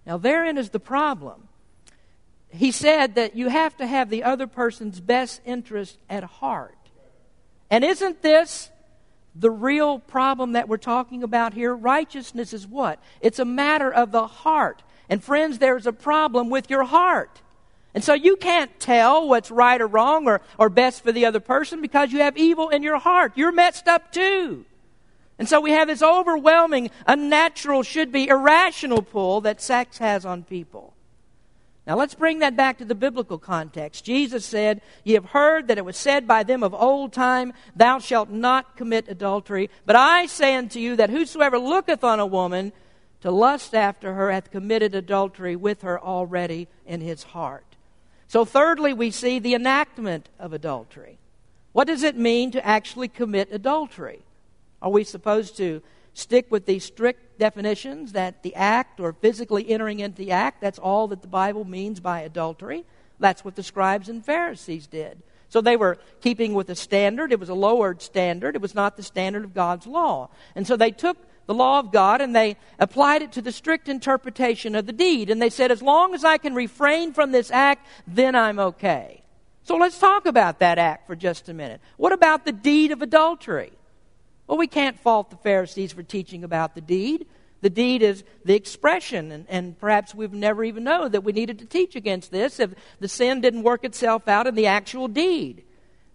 Now, 0.07 0.17
therein 0.17 0.57
is 0.57 0.69
the 0.69 0.79
problem. 0.79 1.49
He 2.47 2.71
said 2.71 3.15
that 3.15 3.35
you 3.35 3.49
have 3.49 3.75
to 3.75 3.85
have 3.85 4.09
the 4.09 4.23
other 4.23 4.47
person's 4.47 5.01
best 5.01 5.41
interest 5.43 5.97
at 6.09 6.23
heart. 6.23 6.77
And 7.73 7.83
isn't 7.83 8.21
this 8.21 8.69
the 9.33 9.49
real 9.49 9.97
problem 9.97 10.51
that 10.51 10.69
we're 10.69 10.77
talking 10.77 11.23
about 11.23 11.55
here? 11.55 11.75
Righteousness 11.75 12.53
is 12.53 12.67
what? 12.67 12.99
It's 13.19 13.39
a 13.39 13.45
matter 13.45 13.91
of 13.91 14.11
the 14.11 14.27
heart. 14.27 14.83
And 15.09 15.23
friends, 15.23 15.57
there's 15.57 15.87
a 15.87 15.91
problem 15.91 16.51
with 16.51 16.69
your 16.69 16.83
heart. 16.83 17.41
And 17.95 18.03
so 18.03 18.13
you 18.13 18.35
can't 18.35 18.79
tell 18.79 19.27
what's 19.27 19.49
right 19.49 19.81
or 19.81 19.87
wrong 19.87 20.27
or, 20.27 20.41
or 20.59 20.69
best 20.69 21.03
for 21.03 21.11
the 21.11 21.25
other 21.25 21.39
person 21.39 21.81
because 21.81 22.11
you 22.11 22.19
have 22.19 22.37
evil 22.37 22.69
in 22.69 22.83
your 22.83 22.99
heart. 22.99 23.31
You're 23.33 23.51
messed 23.51 23.87
up 23.87 24.11
too. 24.11 24.65
And 25.39 25.49
so 25.49 25.59
we 25.59 25.71
have 25.71 25.87
this 25.87 26.03
overwhelming, 26.03 26.91
unnatural, 27.07 27.81
should 27.81 28.11
be 28.11 28.27
irrational 28.27 29.01
pull 29.01 29.41
that 29.41 29.63
sex 29.63 29.97
has 29.97 30.27
on 30.27 30.43
people. 30.43 30.93
Now 31.85 31.97
let's 31.97 32.15
bring 32.15 32.39
that 32.39 32.55
back 32.55 32.77
to 32.77 32.85
the 32.85 32.95
biblical 32.95 33.37
context. 33.37 34.05
Jesus 34.05 34.45
said, 34.45 34.81
Ye 35.03 35.15
have 35.15 35.25
heard 35.25 35.67
that 35.67 35.77
it 35.77 35.83
was 35.83 35.97
said 35.97 36.27
by 36.27 36.43
them 36.43 36.63
of 36.63 36.73
old 36.73 37.11
time, 37.11 37.51
Thou 37.75 37.99
shalt 37.99 38.29
not 38.29 38.77
commit 38.77 39.09
adultery. 39.09 39.69
But 39.85 39.97
I 39.97 40.27
say 40.27 40.55
unto 40.55 40.79
you 40.79 40.95
that 40.95 41.09
whosoever 41.09 41.59
looketh 41.59 42.03
on 42.03 42.21
a 42.21 42.25
woman 42.25 42.71
to 43.21 43.31
lust 43.31 43.75
after 43.75 44.13
her 44.13 44.31
hath 44.31 44.51
committed 44.51 44.95
adultery 44.95 45.55
with 45.55 45.81
her 45.81 45.99
already 45.99 46.67
in 46.85 47.01
his 47.01 47.23
heart. 47.23 47.65
So, 48.27 48.45
thirdly, 48.45 48.93
we 48.93 49.11
see 49.11 49.39
the 49.39 49.53
enactment 49.53 50.29
of 50.39 50.53
adultery. 50.53 51.17
What 51.73 51.87
does 51.87 52.03
it 52.03 52.15
mean 52.15 52.51
to 52.51 52.65
actually 52.65 53.09
commit 53.09 53.49
adultery? 53.51 54.23
Are 54.81 54.89
we 54.89 55.03
supposed 55.03 55.57
to 55.57 55.81
stick 56.13 56.51
with 56.51 56.65
these 56.65 56.83
strict 56.83 57.39
definitions 57.39 58.11
that 58.13 58.43
the 58.43 58.55
act 58.55 58.99
or 58.99 59.13
physically 59.13 59.69
entering 59.69 59.99
into 59.99 60.17
the 60.17 60.31
act, 60.31 60.61
that's 60.61 60.79
all 60.79 61.07
that 61.07 61.21
the 61.21 61.27
Bible 61.27 61.65
means 61.65 61.99
by 61.99 62.21
adultery? 62.21 62.85
That's 63.19 63.45
what 63.45 63.55
the 63.55 63.63
scribes 63.63 64.09
and 64.09 64.25
Pharisees 64.25 64.87
did. 64.87 65.21
So 65.49 65.61
they 65.61 65.77
were 65.77 65.99
keeping 66.21 66.53
with 66.53 66.69
a 66.69 66.75
standard. 66.75 67.31
It 67.31 67.39
was 67.39 67.49
a 67.49 67.53
lowered 67.53 68.01
standard. 68.01 68.55
It 68.55 68.61
was 68.61 68.73
not 68.73 68.97
the 68.97 69.03
standard 69.03 69.43
of 69.43 69.53
God's 69.53 69.85
law. 69.85 70.29
And 70.55 70.65
so 70.65 70.75
they 70.75 70.91
took 70.91 71.17
the 71.45 71.53
law 71.53 71.79
of 71.79 71.91
God 71.91 72.21
and 72.21 72.35
they 72.35 72.57
applied 72.79 73.21
it 73.21 73.31
to 73.33 73.41
the 73.41 73.51
strict 73.51 73.87
interpretation 73.87 74.75
of 74.75 74.85
the 74.85 74.93
deed. 74.93 75.29
And 75.29 75.41
they 75.41 75.49
said, 75.49 75.71
as 75.71 75.81
long 75.81 76.15
as 76.15 76.23
I 76.23 76.37
can 76.37 76.55
refrain 76.55 77.13
from 77.13 77.31
this 77.31 77.51
act, 77.51 77.85
then 78.07 78.35
I'm 78.35 78.59
okay. 78.59 79.21
So 79.63 79.75
let's 79.75 79.99
talk 79.99 80.25
about 80.25 80.59
that 80.59 80.77
act 80.77 81.07
for 81.07 81.15
just 81.15 81.47
a 81.49 81.53
minute. 81.53 81.81
What 81.97 82.13
about 82.13 82.45
the 82.45 82.51
deed 82.51 82.91
of 82.91 83.01
adultery? 83.01 83.73
Well, 84.47 84.57
we 84.57 84.67
can't 84.67 84.99
fault 84.99 85.29
the 85.29 85.37
Pharisees 85.37 85.93
for 85.93 86.03
teaching 86.03 86.43
about 86.43 86.75
the 86.75 86.81
deed. 86.81 87.25
The 87.61 87.69
deed 87.69 88.01
is 88.01 88.25
the 88.43 88.55
expression, 88.55 89.31
and, 89.31 89.45
and 89.47 89.79
perhaps 89.79 90.13
we've 90.13 90.33
never 90.33 90.65
even 90.65 90.83
known 90.83 91.11
that 91.11 91.23
we 91.23 91.31
needed 91.31 91.59
to 91.59 91.65
teach 91.65 91.95
against 91.95 92.29
this 92.29 92.59
if 92.59 92.73
the 92.99 93.07
sin 93.07 93.39
didn't 93.39 93.63
work 93.63 93.85
itself 93.85 94.27
out 94.27 94.47
in 94.47 94.55
the 94.55 94.67
actual 94.67 95.07
deed. 95.07 95.63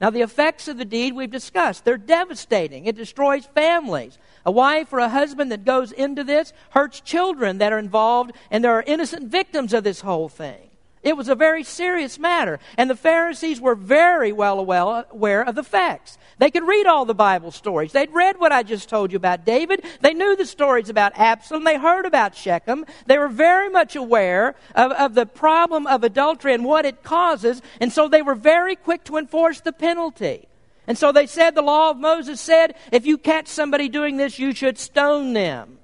Now, 0.00 0.10
the 0.10 0.20
effects 0.20 0.68
of 0.68 0.76
the 0.76 0.84
deed 0.84 1.14
we've 1.14 1.30
discussed, 1.30 1.84
they're 1.84 1.96
devastating. 1.96 2.86
It 2.86 2.96
destroys 2.96 3.46
families. 3.46 4.18
A 4.46 4.52
wife 4.52 4.92
or 4.92 5.00
a 5.00 5.08
husband 5.08 5.50
that 5.50 5.64
goes 5.64 5.90
into 5.90 6.22
this 6.22 6.52
hurts 6.70 7.00
children 7.00 7.58
that 7.58 7.72
are 7.72 7.78
involved, 7.78 8.32
and 8.50 8.62
there 8.62 8.74
are 8.74 8.84
innocent 8.86 9.28
victims 9.30 9.72
of 9.72 9.84
this 9.84 10.02
whole 10.02 10.28
thing. 10.28 10.67
It 11.08 11.16
was 11.16 11.30
a 11.30 11.34
very 11.34 11.64
serious 11.64 12.18
matter. 12.18 12.60
And 12.76 12.90
the 12.90 12.94
Pharisees 12.94 13.62
were 13.62 13.74
very 13.74 14.30
well 14.30 14.60
aware 14.60 15.42
of 15.42 15.54
the 15.54 15.62
facts. 15.62 16.18
They 16.36 16.50
could 16.50 16.66
read 16.66 16.86
all 16.86 17.06
the 17.06 17.14
Bible 17.14 17.50
stories. 17.50 17.92
They'd 17.92 18.12
read 18.12 18.38
what 18.38 18.52
I 18.52 18.62
just 18.62 18.90
told 18.90 19.10
you 19.10 19.16
about 19.16 19.46
David. 19.46 19.84
They 20.02 20.12
knew 20.12 20.36
the 20.36 20.44
stories 20.44 20.90
about 20.90 21.18
Absalom. 21.18 21.64
They 21.64 21.78
heard 21.78 22.04
about 22.04 22.36
Shechem. 22.36 22.84
They 23.06 23.16
were 23.16 23.28
very 23.28 23.70
much 23.70 23.96
aware 23.96 24.54
of, 24.74 24.92
of 24.92 25.14
the 25.14 25.24
problem 25.24 25.86
of 25.86 26.04
adultery 26.04 26.52
and 26.52 26.64
what 26.66 26.84
it 26.84 27.02
causes. 27.02 27.62
And 27.80 27.90
so 27.90 28.06
they 28.06 28.20
were 28.20 28.34
very 28.34 28.76
quick 28.76 29.04
to 29.04 29.16
enforce 29.16 29.62
the 29.62 29.72
penalty. 29.72 30.46
And 30.86 30.98
so 30.98 31.10
they 31.10 31.26
said, 31.26 31.54
the 31.54 31.62
law 31.62 31.90
of 31.90 31.96
Moses 31.96 32.38
said, 32.38 32.74
if 32.92 33.06
you 33.06 33.16
catch 33.16 33.48
somebody 33.48 33.88
doing 33.88 34.18
this, 34.18 34.38
you 34.38 34.52
should 34.52 34.76
stone 34.76 35.32
them. 35.32 35.78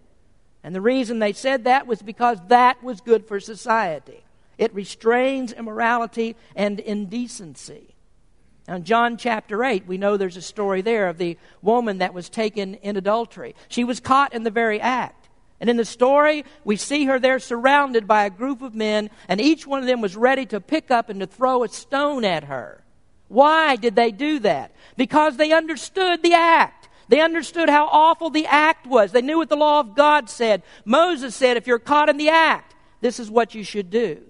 And 0.62 0.74
the 0.74 0.82
reason 0.82 1.18
they 1.18 1.32
said 1.32 1.64
that 1.64 1.87
was 1.87 2.02
because 2.02 2.38
that 2.48 2.82
was 2.82 3.00
good 3.00 3.26
for 3.26 3.40
society. 3.40 4.23
It 4.58 4.74
restrains 4.74 5.52
immorality 5.52 6.36
and 6.54 6.80
indecency. 6.80 7.94
Now, 8.66 8.76
in 8.76 8.84
John 8.84 9.16
chapter 9.16 9.62
8, 9.62 9.86
we 9.86 9.98
know 9.98 10.16
there's 10.16 10.38
a 10.38 10.42
story 10.42 10.80
there 10.80 11.08
of 11.08 11.18
the 11.18 11.36
woman 11.60 11.98
that 11.98 12.14
was 12.14 12.28
taken 12.30 12.74
in 12.76 12.96
adultery. 12.96 13.54
She 13.68 13.84
was 13.84 14.00
caught 14.00 14.32
in 14.32 14.42
the 14.42 14.50
very 14.50 14.80
act. 14.80 15.28
And 15.60 15.70
in 15.70 15.76
the 15.76 15.84
story, 15.84 16.44
we 16.64 16.76
see 16.76 17.04
her 17.04 17.18
there 17.18 17.38
surrounded 17.38 18.08
by 18.08 18.24
a 18.24 18.30
group 18.30 18.62
of 18.62 18.74
men, 18.74 19.10
and 19.28 19.40
each 19.40 19.66
one 19.66 19.80
of 19.80 19.86
them 19.86 20.00
was 20.00 20.16
ready 20.16 20.46
to 20.46 20.60
pick 20.60 20.90
up 20.90 21.08
and 21.08 21.20
to 21.20 21.26
throw 21.26 21.62
a 21.62 21.68
stone 21.68 22.24
at 22.24 22.44
her. 22.44 22.82
Why 23.28 23.76
did 23.76 23.96
they 23.96 24.10
do 24.10 24.38
that? 24.40 24.72
Because 24.96 25.36
they 25.36 25.52
understood 25.52 26.22
the 26.22 26.34
act. 26.34 26.88
They 27.08 27.20
understood 27.20 27.68
how 27.68 27.86
awful 27.86 28.30
the 28.30 28.46
act 28.46 28.86
was. 28.86 29.12
They 29.12 29.22
knew 29.22 29.38
what 29.38 29.48
the 29.48 29.56
law 29.56 29.80
of 29.80 29.94
God 29.94 30.30
said. 30.30 30.62
Moses 30.84 31.34
said, 31.34 31.56
if 31.56 31.66
you're 31.66 31.78
caught 31.78 32.08
in 32.08 32.16
the 32.16 32.30
act, 32.30 32.74
this 33.00 33.20
is 33.20 33.30
what 33.30 33.54
you 33.54 33.62
should 33.62 33.90
do. 33.90 34.22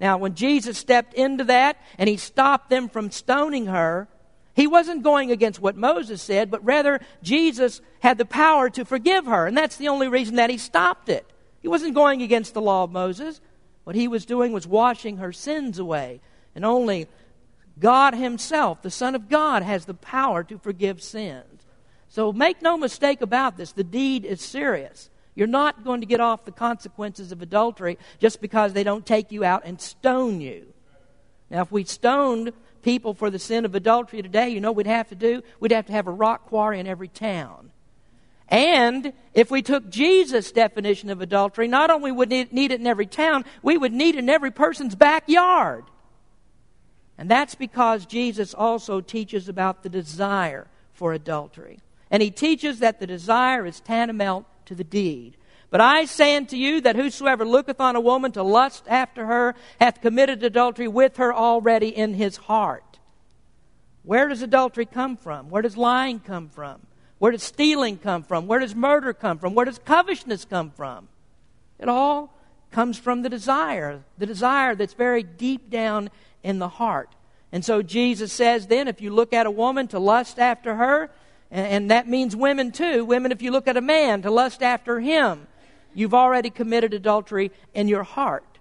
Now, 0.00 0.18
when 0.18 0.34
Jesus 0.34 0.76
stepped 0.76 1.14
into 1.14 1.44
that 1.44 1.78
and 1.98 2.08
he 2.08 2.16
stopped 2.16 2.70
them 2.70 2.88
from 2.88 3.10
stoning 3.10 3.66
her, 3.66 4.08
he 4.54 4.66
wasn't 4.66 5.02
going 5.02 5.30
against 5.30 5.60
what 5.60 5.76
Moses 5.76 6.22
said, 6.22 6.50
but 6.50 6.64
rather 6.64 7.00
Jesus 7.22 7.80
had 8.00 8.18
the 8.18 8.24
power 8.24 8.70
to 8.70 8.84
forgive 8.84 9.26
her. 9.26 9.46
And 9.46 9.56
that's 9.56 9.76
the 9.76 9.88
only 9.88 10.08
reason 10.08 10.36
that 10.36 10.50
he 10.50 10.58
stopped 10.58 11.08
it. 11.08 11.28
He 11.60 11.68
wasn't 11.68 11.94
going 11.94 12.22
against 12.22 12.54
the 12.54 12.60
law 12.60 12.84
of 12.84 12.92
Moses. 12.92 13.40
What 13.84 13.96
he 13.96 14.08
was 14.08 14.26
doing 14.26 14.52
was 14.52 14.66
washing 14.66 15.16
her 15.16 15.32
sins 15.32 15.78
away. 15.78 16.20
And 16.54 16.64
only 16.64 17.08
God 17.78 18.14
Himself, 18.14 18.82
the 18.82 18.90
Son 18.90 19.14
of 19.14 19.28
God, 19.28 19.62
has 19.62 19.84
the 19.84 19.94
power 19.94 20.44
to 20.44 20.58
forgive 20.58 21.02
sins. 21.02 21.66
So 22.08 22.32
make 22.32 22.62
no 22.62 22.76
mistake 22.76 23.20
about 23.20 23.56
this. 23.56 23.72
The 23.72 23.84
deed 23.84 24.24
is 24.24 24.40
serious. 24.40 25.10
You're 25.34 25.46
not 25.46 25.84
going 25.84 26.00
to 26.00 26.06
get 26.06 26.20
off 26.20 26.44
the 26.44 26.52
consequences 26.52 27.32
of 27.32 27.42
adultery 27.42 27.98
just 28.18 28.40
because 28.40 28.72
they 28.72 28.84
don't 28.84 29.04
take 29.04 29.32
you 29.32 29.44
out 29.44 29.62
and 29.64 29.80
stone 29.80 30.40
you. 30.40 30.66
Now, 31.50 31.62
if 31.62 31.72
we 31.72 31.84
stoned 31.84 32.52
people 32.82 33.14
for 33.14 33.30
the 33.30 33.38
sin 33.38 33.64
of 33.64 33.74
adultery 33.74 34.22
today, 34.22 34.50
you 34.50 34.60
know 34.60 34.72
we'd 34.72 34.86
have 34.86 35.08
to 35.08 35.14
do? 35.14 35.42
We'd 35.58 35.72
have 35.72 35.86
to 35.86 35.92
have 35.92 36.06
a 36.06 36.12
rock 36.12 36.46
quarry 36.46 36.78
in 36.78 36.86
every 36.86 37.08
town. 37.08 37.70
And 38.48 39.12
if 39.32 39.50
we 39.50 39.62
took 39.62 39.88
Jesus' 39.88 40.52
definition 40.52 41.10
of 41.10 41.20
adultery, 41.20 41.66
not 41.66 41.90
only 41.90 42.12
would 42.12 42.30
we 42.30 42.46
need 42.52 42.70
it 42.70 42.80
in 42.80 42.86
every 42.86 43.06
town, 43.06 43.44
we 43.62 43.76
would 43.76 43.92
need 43.92 44.14
it 44.14 44.18
in 44.18 44.28
every 44.28 44.50
person's 44.50 44.94
backyard. 44.94 45.84
And 47.16 47.30
that's 47.30 47.54
because 47.54 48.06
Jesus 48.06 48.54
also 48.54 49.00
teaches 49.00 49.48
about 49.48 49.82
the 49.82 49.88
desire 49.88 50.66
for 50.92 51.12
adultery. 51.12 51.80
And 52.10 52.22
he 52.22 52.30
teaches 52.30 52.80
that 52.80 53.00
the 53.00 53.06
desire 53.06 53.66
is 53.66 53.80
tantamount 53.80 54.46
to 54.66 54.74
the 54.74 54.84
deed. 54.84 55.36
But 55.70 55.80
I 55.80 56.04
say 56.04 56.36
unto 56.36 56.56
you 56.56 56.80
that 56.82 56.96
whosoever 56.96 57.44
looketh 57.44 57.80
on 57.80 57.96
a 57.96 58.00
woman 58.00 58.32
to 58.32 58.42
lust 58.42 58.84
after 58.86 59.26
her 59.26 59.54
hath 59.80 60.00
committed 60.00 60.42
adultery 60.42 60.86
with 60.86 61.16
her 61.16 61.34
already 61.34 61.88
in 61.88 62.14
his 62.14 62.36
heart. 62.36 62.98
Where 64.04 64.28
does 64.28 64.42
adultery 64.42 64.86
come 64.86 65.16
from? 65.16 65.50
Where 65.50 65.62
does 65.62 65.76
lying 65.76 66.20
come 66.20 66.48
from? 66.48 66.86
Where 67.18 67.32
does 67.32 67.42
stealing 67.42 67.96
come 67.98 68.22
from? 68.22 68.46
Where 68.46 68.60
does 68.60 68.74
murder 68.74 69.12
come 69.12 69.38
from? 69.38 69.54
Where 69.54 69.64
does 69.64 69.78
covetousness 69.78 70.44
come 70.44 70.70
from? 70.70 71.08
It 71.78 71.88
all 71.88 72.32
comes 72.70 72.98
from 72.98 73.22
the 73.22 73.28
desire, 73.28 74.04
the 74.18 74.26
desire 74.26 74.74
that's 74.74 74.94
very 74.94 75.22
deep 75.22 75.70
down 75.70 76.10
in 76.42 76.58
the 76.58 76.68
heart. 76.68 77.14
And 77.50 77.64
so 77.64 77.82
Jesus 77.82 78.32
says 78.32 78.66
then, 78.66 78.88
if 78.88 79.00
you 79.00 79.10
look 79.10 79.32
at 79.32 79.46
a 79.46 79.50
woman 79.50 79.88
to 79.88 79.98
lust 79.98 80.38
after 80.38 80.74
her, 80.74 81.10
and, 81.54 81.90
that 81.92 82.08
means 82.08 82.34
women 82.34 82.72
too, 82.72 83.04
women, 83.04 83.30
if 83.30 83.40
you 83.40 83.52
look 83.52 83.68
at 83.68 83.76
a 83.76 83.80
man 83.80 84.22
to 84.22 84.30
lust 84.30 84.60
after 84.60 84.98
him, 84.98 85.46
you've 85.94 86.12
already 86.12 86.50
committed 86.50 86.92
adultery 86.92 87.52
in 87.72 87.86
your 87.86 88.02
heart. 88.02 88.58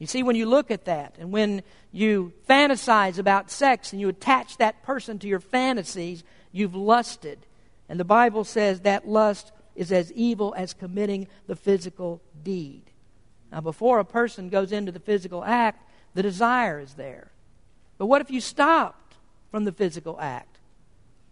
You 0.00 0.08
see, 0.08 0.24
when 0.24 0.34
you 0.34 0.46
look 0.46 0.72
at 0.72 0.86
that, 0.86 1.14
and 1.20 1.30
when 1.30 1.62
you 1.92 2.32
fantasize 2.48 3.18
about 3.18 3.52
sex 3.52 3.92
and 3.92 4.00
you 4.00 4.08
attach 4.08 4.56
that 4.56 4.82
person 4.82 5.20
to 5.20 5.28
your 5.28 5.38
fantasies, 5.38 6.24
you've 6.50 6.74
lusted. 6.74 7.38
And 7.88 8.00
the 8.00 8.04
Bible 8.04 8.42
says 8.42 8.80
that 8.80 9.06
lust 9.06 9.52
is 9.76 9.92
as 9.92 10.10
evil 10.12 10.52
as 10.56 10.74
committing 10.74 11.28
the 11.46 11.54
physical 11.54 12.20
deed. 12.42 12.82
Now, 13.52 13.60
before 13.60 14.00
a 14.00 14.04
person 14.04 14.48
goes 14.48 14.72
into 14.72 14.90
the 14.90 14.98
physical 14.98 15.44
act, 15.44 15.88
the 16.14 16.22
desire 16.22 16.80
is 16.80 16.94
there. 16.94 17.30
But 17.98 18.06
what 18.06 18.20
if 18.20 18.32
you 18.32 18.40
stopped 18.40 19.14
from 19.52 19.62
the 19.62 19.72
physical 19.72 20.18
act? 20.20 20.51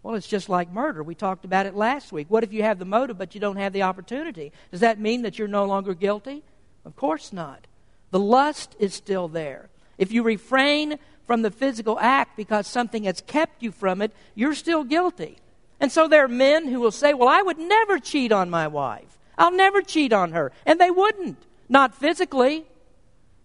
Well, 0.03 0.15
it's 0.15 0.27
just 0.27 0.49
like 0.49 0.71
murder. 0.71 1.03
We 1.03 1.13
talked 1.13 1.45
about 1.45 1.65
it 1.65 1.75
last 1.75 2.11
week. 2.11 2.27
What 2.29 2.43
if 2.43 2.53
you 2.53 2.63
have 2.63 2.79
the 2.79 2.85
motive 2.85 3.17
but 3.17 3.35
you 3.35 3.41
don't 3.41 3.57
have 3.57 3.73
the 3.73 3.83
opportunity? 3.83 4.51
Does 4.71 4.79
that 4.79 4.99
mean 4.99 5.21
that 5.21 5.37
you're 5.37 5.47
no 5.47 5.65
longer 5.65 5.93
guilty? 5.93 6.43
Of 6.85 6.95
course 6.95 7.31
not. 7.31 7.67
The 8.09 8.19
lust 8.19 8.75
is 8.79 8.93
still 8.93 9.27
there. 9.27 9.69
If 9.97 10.11
you 10.11 10.23
refrain 10.23 10.97
from 11.27 11.43
the 11.43 11.51
physical 11.51 11.99
act 11.99 12.35
because 12.35 12.65
something 12.65 13.03
has 13.03 13.21
kept 13.21 13.61
you 13.61 13.71
from 13.71 14.01
it, 14.01 14.11
you're 14.33 14.55
still 14.55 14.83
guilty. 14.83 15.37
And 15.79 15.91
so 15.91 16.07
there 16.07 16.25
are 16.25 16.27
men 16.27 16.67
who 16.67 16.79
will 16.79 16.91
say, 16.91 17.13
Well, 17.13 17.29
I 17.29 17.41
would 17.41 17.57
never 17.57 17.99
cheat 17.99 18.31
on 18.31 18.49
my 18.49 18.67
wife. 18.67 19.17
I'll 19.37 19.51
never 19.51 19.81
cheat 19.81 20.13
on 20.13 20.31
her. 20.31 20.51
And 20.65 20.79
they 20.79 20.91
wouldn't. 20.91 21.37
Not 21.69 21.95
physically, 21.95 22.65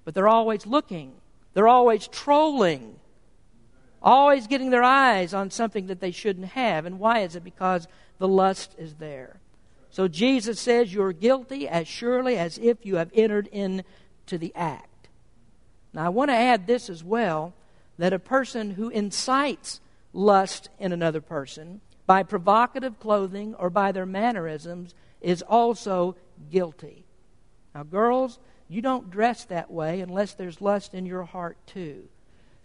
but 0.05 0.15
they're 0.15 0.29
always 0.29 0.67
looking, 0.67 1.13
they're 1.55 1.69
always 1.69 2.09
trolling, 2.09 2.97
always 4.07 4.47
getting 4.47 4.71
their 4.71 4.85
eyes 4.85 5.35
on 5.35 5.51
something 5.51 5.89
that 5.89 6.01
they 6.01 6.13
shouldn't 6.13 6.47
have. 6.47 6.87
And 6.87 7.01
why 7.01 7.19
is 7.19 7.35
it? 7.35 7.43
Because 7.43 7.89
the 8.19 8.29
lust 8.29 8.75
is 8.79 8.95
there. 8.95 9.41
So 9.91 10.07
Jesus 10.07 10.61
says, 10.61 10.95
You're 10.95 11.13
guilty 11.13 11.69
as 11.69 11.89
surely 11.89 12.39
as 12.39 12.57
if 12.57 12.87
you 12.87 12.97
have 12.97 13.11
entered 13.13 13.49
into 13.49 14.39
the 14.39 14.55
act. 14.55 15.09
Now, 15.93 16.07
I 16.07 16.11
want 16.11 16.31
to 16.31 16.37
add 16.37 16.67
this 16.67 16.89
as 16.89 17.03
well 17.03 17.53
that 17.99 18.13
a 18.13 18.19
person 18.19 18.73
who 18.73 18.91
incites 18.91 19.81
lust 20.13 20.69
in 20.79 20.93
another 20.93 21.21
person 21.21 21.81
by 22.07 22.23
provocative 22.23 23.01
clothing 23.01 23.55
or 23.55 23.71
by 23.71 23.91
their 23.91 24.07
mannerisms 24.07 24.95
is 25.21 25.43
also 25.43 26.15
guilty. 26.51 27.05
Now, 27.75 27.83
girls, 27.83 28.39
you 28.69 28.83
don't 28.83 29.11
dress 29.11 29.45
that 29.47 29.71
way 29.71 30.01
unless 30.01 30.35
there's 30.35 30.61
lust 30.61 30.95
in 30.95 31.07
your 31.07 31.25
heart, 31.25 31.57
too. 31.67 32.09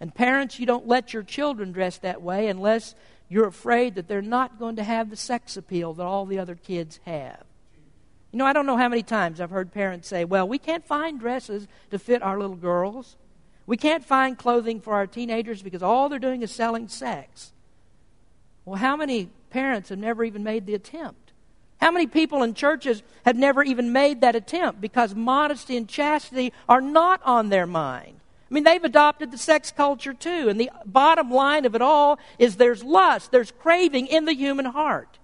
And 0.01 0.13
parents, 0.13 0.59
you 0.59 0.65
don't 0.65 0.87
let 0.87 1.13
your 1.13 1.21
children 1.21 1.71
dress 1.71 1.99
that 1.99 2.23
way 2.23 2.47
unless 2.47 2.95
you're 3.29 3.47
afraid 3.47 3.93
that 3.95 4.07
they're 4.07 4.23
not 4.23 4.57
going 4.57 4.77
to 4.77 4.83
have 4.83 5.11
the 5.11 5.15
sex 5.15 5.55
appeal 5.55 5.93
that 5.93 6.03
all 6.03 6.25
the 6.25 6.39
other 6.39 6.55
kids 6.55 6.99
have. 7.05 7.43
You 8.31 8.39
know, 8.39 8.45
I 8.47 8.51
don't 8.51 8.65
know 8.65 8.77
how 8.77 8.89
many 8.89 9.03
times 9.03 9.39
I've 9.39 9.51
heard 9.51 9.71
parents 9.71 10.07
say, 10.07 10.25
well, 10.25 10.47
we 10.47 10.57
can't 10.57 10.83
find 10.87 11.19
dresses 11.19 11.67
to 11.91 11.99
fit 11.99 12.23
our 12.23 12.39
little 12.39 12.55
girls. 12.55 13.15
We 13.67 13.77
can't 13.77 14.03
find 14.03 14.35
clothing 14.35 14.81
for 14.81 14.95
our 14.95 15.05
teenagers 15.05 15.61
because 15.61 15.83
all 15.83 16.09
they're 16.09 16.17
doing 16.17 16.41
is 16.41 16.51
selling 16.51 16.87
sex. 16.87 17.53
Well, 18.65 18.77
how 18.77 18.95
many 18.95 19.29
parents 19.51 19.89
have 19.89 19.99
never 19.99 20.23
even 20.23 20.43
made 20.43 20.65
the 20.65 20.73
attempt? 20.73 21.31
How 21.79 21.91
many 21.91 22.07
people 22.07 22.41
in 22.41 22.55
churches 22.55 23.03
have 23.23 23.35
never 23.35 23.61
even 23.61 23.91
made 23.91 24.21
that 24.21 24.35
attempt 24.35 24.81
because 24.81 25.13
modesty 25.13 25.77
and 25.77 25.87
chastity 25.87 26.53
are 26.67 26.81
not 26.81 27.21
on 27.23 27.49
their 27.49 27.67
mind? 27.67 28.20
I 28.51 28.53
mean, 28.53 28.65
they've 28.65 28.83
adopted 28.83 29.31
the 29.31 29.37
sex 29.37 29.71
culture 29.71 30.13
too. 30.13 30.49
And 30.49 30.59
the 30.59 30.69
bottom 30.85 31.31
line 31.31 31.63
of 31.63 31.73
it 31.73 31.81
all 31.81 32.19
is 32.37 32.57
there's 32.57 32.83
lust, 32.83 33.31
there's 33.31 33.51
craving 33.51 34.07
in 34.07 34.25
the 34.25 34.33
human 34.35 34.65
heart. 34.65 35.19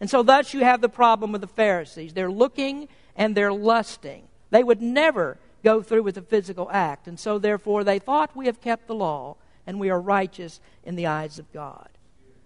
And 0.00 0.10
so, 0.10 0.24
thus, 0.24 0.52
you 0.52 0.64
have 0.64 0.80
the 0.80 0.88
problem 0.88 1.30
with 1.30 1.40
the 1.40 1.46
Pharisees. 1.46 2.12
They're 2.12 2.30
looking 2.30 2.88
and 3.14 3.36
they're 3.36 3.52
lusting. 3.52 4.24
They 4.50 4.64
would 4.64 4.82
never 4.82 5.38
go 5.62 5.82
through 5.82 6.02
with 6.02 6.18
a 6.18 6.22
physical 6.22 6.68
act. 6.72 7.06
And 7.06 7.18
so, 7.18 7.38
therefore, 7.38 7.84
they 7.84 8.00
thought 8.00 8.36
we 8.36 8.46
have 8.46 8.60
kept 8.60 8.88
the 8.88 8.94
law 8.94 9.36
and 9.68 9.78
we 9.78 9.88
are 9.88 10.00
righteous 10.00 10.60
in 10.82 10.96
the 10.96 11.06
eyes 11.06 11.38
of 11.38 11.50
God. 11.52 11.88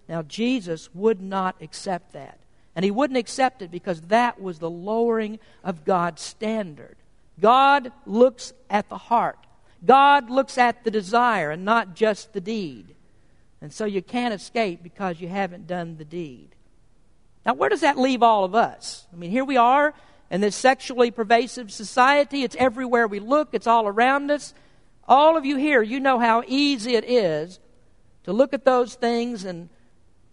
Now, 0.07 0.21
Jesus 0.21 0.93
would 0.93 1.21
not 1.21 1.55
accept 1.59 2.13
that. 2.13 2.37
And 2.75 2.85
he 2.85 2.91
wouldn't 2.91 3.17
accept 3.17 3.63
it 3.63 3.71
because 3.71 4.01
that 4.03 4.39
was 4.39 4.59
the 4.59 4.69
lowering 4.69 5.39
of 5.63 5.85
God's 5.85 6.21
standard. 6.21 6.95
God 7.39 7.91
looks 8.05 8.53
at 8.69 8.89
the 8.89 8.97
heart, 8.97 9.39
God 9.85 10.29
looks 10.29 10.57
at 10.57 10.83
the 10.83 10.91
desire 10.91 11.51
and 11.51 11.63
not 11.63 11.95
just 11.95 12.33
the 12.33 12.41
deed. 12.41 12.95
And 13.61 13.73
so 13.73 13.85
you 13.85 14.01
can't 14.01 14.33
escape 14.33 14.83
because 14.83 15.19
you 15.21 15.27
haven't 15.27 15.67
done 15.67 15.97
the 15.97 16.05
deed. 16.05 16.55
Now, 17.45 17.53
where 17.53 17.69
does 17.69 17.81
that 17.81 17.97
leave 17.97 18.23
all 18.23 18.43
of 18.43 18.55
us? 18.55 19.07
I 19.11 19.15
mean, 19.15 19.31
here 19.31 19.45
we 19.45 19.57
are 19.57 19.93
in 20.29 20.41
this 20.41 20.55
sexually 20.55 21.11
pervasive 21.11 21.71
society. 21.71 22.43
It's 22.43 22.55
everywhere 22.57 23.07
we 23.07 23.19
look, 23.19 23.49
it's 23.53 23.67
all 23.67 23.87
around 23.87 24.31
us. 24.31 24.53
All 25.07 25.35
of 25.35 25.45
you 25.45 25.55
here, 25.55 25.81
you 25.81 25.99
know 25.99 26.19
how 26.19 26.43
easy 26.47 26.95
it 26.95 27.09
is 27.09 27.59
to 28.23 28.33
look 28.33 28.53
at 28.53 28.65
those 28.65 28.95
things 28.95 29.43
and 29.43 29.69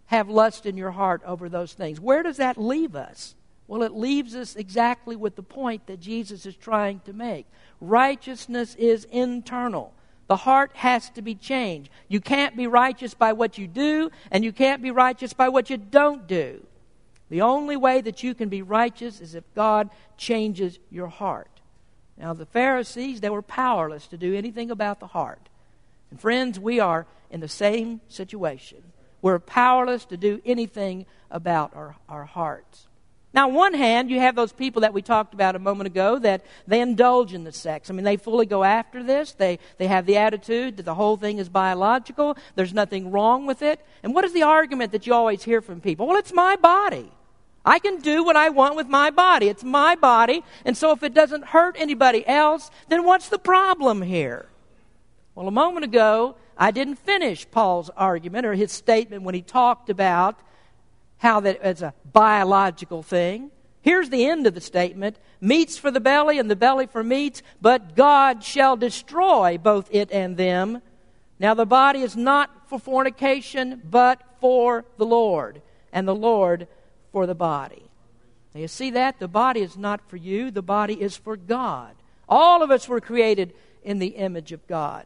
have 0.05 0.29
lust 0.29 0.65
in 0.65 0.77
your 0.77 0.91
heart 0.91 1.21
over 1.25 1.49
those 1.49 1.73
things. 1.73 1.99
Where 1.99 2.23
does 2.23 2.37
that 2.37 2.57
leave 2.57 2.95
us? 2.95 3.35
Well, 3.67 3.83
it 3.83 3.91
leaves 3.91 4.35
us 4.35 4.55
exactly 4.55 5.15
with 5.15 5.35
the 5.35 5.43
point 5.43 5.87
that 5.87 5.99
Jesus 5.99 6.45
is 6.45 6.55
trying 6.55 7.01
to 7.01 7.13
make. 7.13 7.45
Righteousness 7.81 8.75
is 8.75 9.05
internal. 9.05 9.93
The 10.27 10.37
heart 10.37 10.71
has 10.75 11.09
to 11.11 11.21
be 11.21 11.35
changed. 11.35 11.89
You 12.07 12.19
can't 12.19 12.55
be 12.55 12.67
righteous 12.67 13.13
by 13.13 13.33
what 13.33 13.57
you 13.57 13.67
do, 13.67 14.09
and 14.31 14.43
you 14.43 14.51
can't 14.51 14.81
be 14.81 14.91
righteous 14.91 15.33
by 15.33 15.49
what 15.49 15.69
you 15.69 15.77
don't 15.77 16.27
do. 16.27 16.65
The 17.29 17.41
only 17.41 17.75
way 17.75 18.01
that 18.01 18.23
you 18.23 18.33
can 18.33 18.49
be 18.49 18.61
righteous 18.61 19.19
is 19.19 19.35
if 19.35 19.43
God 19.53 19.89
changes 20.17 20.79
your 20.89 21.07
heart. 21.07 21.49
Now, 22.17 22.33
the 22.33 22.45
Pharisees, 22.45 23.21
they 23.21 23.29
were 23.29 23.41
powerless 23.41 24.07
to 24.07 24.17
do 24.17 24.33
anything 24.33 24.71
about 24.71 24.99
the 24.99 25.07
heart. 25.07 25.49
And 26.09 26.19
friends, 26.19 26.59
we 26.59 26.79
are 26.79 27.05
in 27.29 27.41
the 27.41 27.47
same 27.47 28.01
situation. 28.07 28.81
We're 29.21 29.39
powerless 29.39 30.05
to 30.05 30.17
do 30.17 30.41
anything 30.45 31.05
about 31.29 31.75
our, 31.75 31.95
our 32.07 32.25
hearts. 32.25 32.86
Now, 33.37 33.49
on 33.49 33.53
one 33.53 33.75
hand, 33.75 34.09
you 34.09 34.19
have 34.19 34.33
those 34.33 34.51
people 34.51 34.81
that 34.81 34.95
we 34.95 35.03
talked 35.03 35.35
about 35.35 35.55
a 35.55 35.59
moment 35.59 35.85
ago 35.85 36.17
that 36.17 36.43
they 36.65 36.81
indulge 36.81 37.35
in 37.35 37.43
the 37.43 37.51
sex. 37.51 37.87
I 37.87 37.93
mean, 37.93 38.03
they 38.03 38.17
fully 38.17 38.47
go 38.47 38.63
after 38.63 39.03
this. 39.03 39.33
They, 39.33 39.59
they 39.77 39.85
have 39.85 40.07
the 40.07 40.17
attitude 40.17 40.77
that 40.77 40.87
the 40.87 40.95
whole 40.95 41.17
thing 41.17 41.37
is 41.37 41.47
biological. 41.47 42.35
There's 42.55 42.73
nothing 42.73 43.11
wrong 43.11 43.45
with 43.45 43.61
it. 43.61 43.79
And 44.01 44.15
what 44.15 44.25
is 44.25 44.33
the 44.33 44.41
argument 44.41 44.91
that 44.91 45.05
you 45.05 45.13
always 45.13 45.43
hear 45.43 45.61
from 45.61 45.81
people? 45.81 46.07
Well, 46.07 46.17
it's 46.17 46.33
my 46.33 46.55
body. 46.55 47.11
I 47.63 47.77
can 47.77 47.99
do 47.99 48.23
what 48.23 48.35
I 48.35 48.49
want 48.49 48.75
with 48.75 48.87
my 48.87 49.11
body. 49.11 49.49
It's 49.49 49.63
my 49.63 49.93
body. 49.93 50.43
And 50.65 50.75
so 50.75 50.89
if 50.89 51.03
it 51.03 51.13
doesn't 51.13 51.45
hurt 51.45 51.75
anybody 51.77 52.25
else, 52.25 52.71
then 52.89 53.03
what's 53.03 53.29
the 53.29 53.37
problem 53.37 54.01
here? 54.01 54.47
Well, 55.35 55.47
a 55.47 55.51
moment 55.51 55.85
ago, 55.85 56.37
I 56.57 56.71
didn't 56.71 56.95
finish 56.95 57.45
Paul's 57.51 57.91
argument 57.95 58.47
or 58.47 58.55
his 58.55 58.71
statement 58.71 59.21
when 59.21 59.35
he 59.35 59.43
talked 59.43 59.91
about 59.91 60.39
how 61.17 61.39
that 61.41 61.59
it's 61.63 61.81
a 61.81 61.93
biological 62.11 63.03
thing. 63.03 63.51
Here's 63.81 64.09
the 64.09 64.25
end 64.25 64.47
of 64.47 64.53
the 64.53 64.61
statement 64.61 65.17
meats 65.39 65.77
for 65.77 65.91
the 65.91 65.99
belly 65.99 66.39
and 66.39 66.49
the 66.49 66.55
belly 66.55 66.87
for 66.87 67.03
meats, 67.03 67.41
but 67.61 67.95
God 67.95 68.43
shall 68.43 68.75
destroy 68.75 69.57
both 69.57 69.87
it 69.91 70.11
and 70.11 70.35
them. 70.35 70.81
Now, 71.39 71.53
the 71.53 71.65
body 71.65 72.01
is 72.01 72.15
not 72.15 72.67
for 72.67 72.79
fornication, 72.79 73.81
but 73.89 74.21
for 74.41 74.85
the 74.97 75.05
Lord, 75.05 75.61
and 75.93 76.07
the 76.07 76.15
Lord 76.15 76.67
for 77.11 77.27
the 77.27 77.35
body. 77.35 77.83
Now, 78.53 78.61
you 78.61 78.67
see 78.67 78.91
that? 78.91 79.19
The 79.19 79.27
body 79.27 79.61
is 79.61 79.77
not 79.77 80.01
for 80.09 80.17
you, 80.17 80.51
the 80.51 80.61
body 80.61 80.99
is 80.99 81.15
for 81.15 81.37
God. 81.37 81.95
All 82.27 82.63
of 82.63 82.71
us 82.71 82.87
were 82.87 82.99
created 82.99 83.53
in 83.83 83.99
the 83.99 84.07
image 84.07 84.51
of 84.51 84.67
God. 84.67 85.05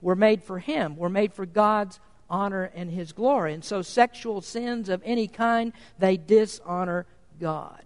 We're 0.00 0.14
made 0.14 0.42
for 0.42 0.58
Him, 0.58 0.96
we're 0.96 1.08
made 1.08 1.32
for 1.32 1.46
God's 1.46 1.98
honor 2.34 2.64
and 2.74 2.90
his 2.90 3.12
glory. 3.12 3.54
And 3.54 3.64
so 3.64 3.80
sexual 3.80 4.40
sins 4.40 4.88
of 4.88 5.00
any 5.04 5.28
kind, 5.28 5.72
they 5.98 6.16
dishonor 6.16 7.06
God. 7.40 7.80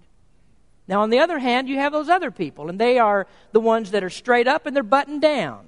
Now, 0.89 1.03
on 1.03 1.11
the 1.11 1.19
other 1.19 1.39
hand, 1.39 1.69
you 1.69 1.77
have 1.77 1.93
those 1.93 2.09
other 2.09 2.31
people, 2.31 2.71
and 2.71 2.81
they 2.81 2.99
are 2.99 3.27
the 3.53 3.61
ones 3.61 3.91
that 3.91 4.03
are 4.03 4.11
straight 4.11 4.49
up 4.49 4.65
and 4.65 4.75
they're 4.75 4.83
buttoned 4.83 5.21
down. 5.21 5.67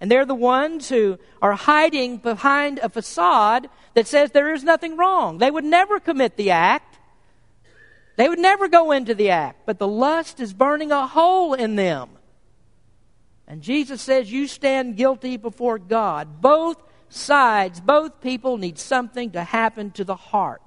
And 0.00 0.10
they're 0.10 0.24
the 0.24 0.34
ones 0.34 0.88
who 0.88 1.18
are 1.42 1.52
hiding 1.52 2.16
behind 2.16 2.78
a 2.78 2.88
facade 2.88 3.68
that 3.92 4.06
says 4.06 4.30
there 4.30 4.54
is 4.54 4.64
nothing 4.64 4.96
wrong. 4.96 5.38
They 5.38 5.50
would 5.50 5.64
never 5.64 6.00
commit 6.00 6.36
the 6.36 6.50
act. 6.50 6.98
They 8.16 8.28
would 8.28 8.38
never 8.38 8.68
go 8.68 8.92
into 8.92 9.14
the 9.14 9.30
act, 9.30 9.66
but 9.66 9.78
the 9.78 9.88
lust 9.88 10.40
is 10.40 10.54
burning 10.54 10.92
a 10.92 11.06
hole 11.06 11.52
in 11.52 11.76
them. 11.76 12.10
And 13.46 13.60
Jesus 13.60 14.00
says, 14.00 14.32
You 14.32 14.46
stand 14.46 14.96
guilty 14.96 15.36
before 15.36 15.78
God, 15.78 16.40
both 16.40 16.82
sides, 17.08 17.80
both 17.80 18.20
people 18.20 18.56
need 18.56 18.78
something 18.78 19.30
to 19.32 19.44
happen 19.44 19.90
to 19.92 20.04
the 20.04 20.16
heart. 20.16 20.60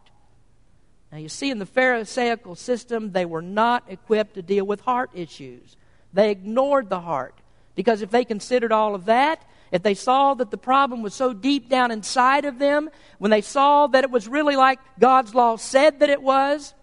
Now, 1.11 1.19
you 1.19 1.29
see, 1.29 1.49
in 1.49 1.59
the 1.59 1.65
Pharisaical 1.65 2.55
system, 2.55 3.11
they 3.11 3.25
were 3.25 3.41
not 3.41 3.85
equipped 3.87 4.35
to 4.35 4.41
deal 4.41 4.65
with 4.65 4.81
heart 4.81 5.09
issues. 5.13 5.77
They 6.13 6.31
ignored 6.31 6.89
the 6.89 6.99
heart. 6.99 7.35
Because 7.75 8.01
if 8.01 8.09
they 8.09 8.25
considered 8.25 8.71
all 8.71 8.95
of 8.95 9.05
that, 9.05 9.43
if 9.71 9.83
they 9.83 9.93
saw 9.93 10.33
that 10.33 10.51
the 10.51 10.57
problem 10.57 11.03
was 11.03 11.13
so 11.13 11.33
deep 11.33 11.69
down 11.69 11.91
inside 11.91 12.45
of 12.45 12.59
them, 12.59 12.89
when 13.19 13.31
they 13.31 13.41
saw 13.41 13.87
that 13.87 14.03
it 14.03 14.11
was 14.11 14.27
really 14.27 14.55
like 14.55 14.79
God's 14.99 15.35
law 15.35 15.57
said 15.57 15.99
that 15.99 16.09
it 16.09 16.21
was, 16.21 16.73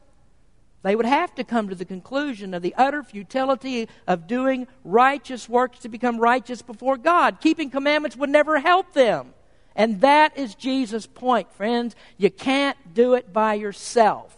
they 0.83 0.95
would 0.95 1.07
have 1.07 1.35
to 1.37 1.45
come 1.45 1.71
to 1.71 1.75
the 1.75 1.87
conclusion 1.87 2.53
of 2.53 2.63
the 2.63 2.75
utter 2.77 3.03
futility 3.03 3.89
of 4.07 4.27
doing 4.27 4.67
righteous 4.85 5.49
works 5.49 5.81
to 5.81 5.89
become 5.89 6.19
righteous 6.19 6.61
before 6.61 6.99
God. 6.99 7.41
Keeping 7.41 7.71
commandments 7.71 8.17
would 8.17 8.31
never 8.31 8.61
help 8.61 8.93
them. 8.93 9.33
And 9.77 10.01
that 10.03 10.39
is 10.39 10.55
Jesus' 10.55 11.07
point, 11.07 11.53
friends. 11.53 11.97
You 12.17 12.31
can't 12.31 12.95
do 12.95 13.15
it 13.15 13.33
by 13.33 13.55
yourself, 13.55 14.37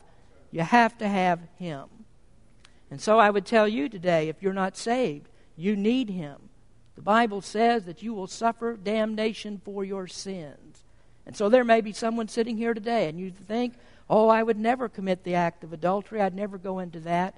you 0.51 0.63
have 0.63 0.97
to 0.99 1.09
have 1.09 1.41
Him. 1.59 1.85
And 2.91 3.01
so 3.01 3.19
I 3.19 3.31
would 3.31 3.45
tell 3.45 3.67
you 3.67 3.89
today 3.89 4.29
if 4.29 4.43
you're 4.43 4.53
not 4.53 4.77
saved, 4.77 5.29
you 5.57 5.77
need 5.77 6.11
Him. 6.11 6.49
The 6.95 7.03
Bible 7.03 7.43
says 7.43 7.85
that 7.85 8.03
you 8.03 8.15
will 8.15 8.27
suffer 8.27 8.77
damnation 8.77 9.61
for 9.65 9.85
your 9.85 10.07
sins. 10.07 10.83
And 11.27 11.37
so 11.37 11.49
there 11.49 11.65
may 11.65 11.81
be 11.81 11.93
someone 11.93 12.29
sitting 12.29 12.57
here 12.57 12.73
today 12.73 13.09
and 13.09 13.19
you 13.19 13.31
think, 13.31 13.75
oh, 14.09 14.29
I 14.29 14.43
would 14.43 14.59
never 14.59 14.89
commit 14.89 15.25
the 15.25 15.35
act 15.35 15.65
of 15.65 15.73
adultery, 15.73 16.23
I'd 16.23 16.35
never 16.35 16.57
go 16.57 16.79
into 16.79 17.01
that. 17.01 17.35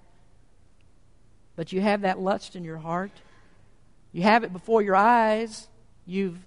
But 1.57 1.73
you 1.73 1.81
have 1.81 2.03
that 2.03 2.21
lust 2.21 2.55
in 2.55 2.63
your 2.63 2.77
heart. 2.77 3.11
You 4.13 4.23
have 4.23 4.45
it 4.45 4.53
before 4.53 4.81
your 4.81 4.95
eyes. 4.95 5.67
You've 6.07 6.39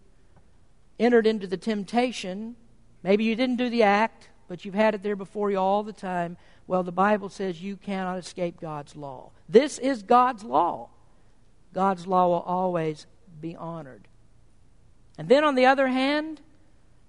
entered 1.02 1.26
into 1.26 1.48
the 1.48 1.58
temptation. 1.58 2.56
Maybe 3.04 3.24
you 3.24 3.36
didn't 3.36 3.56
do 3.58 3.70
the 3.70 3.84
act, 3.84 4.30
but 4.48 4.64
you've 4.64 4.76
had 4.76 4.94
it 4.94 5.02
there 5.02 5.16
before 5.16 5.50
you 5.50 5.58
all 5.58 5.84
the 5.84 5.92
time. 5.92 6.38
Well, 6.68 6.84
the 6.84 6.92
Bible 6.92 7.28
says 7.28 7.62
you 7.62 7.76
cannot 7.76 8.20
escape 8.20 8.62
God's 8.62 8.96
law. 8.96 9.32
This 9.50 9.80
is 9.80 10.04
God's 10.04 10.44
law. 10.44 10.90
God's 11.74 12.06
law 12.06 12.28
will 12.28 12.42
always 12.42 13.08
be 13.42 13.56
honored. 13.56 14.08
And 15.18 15.28
then 15.28 15.44
on 15.44 15.56
the 15.56 15.66
other 15.66 15.88
hand, 15.88 16.40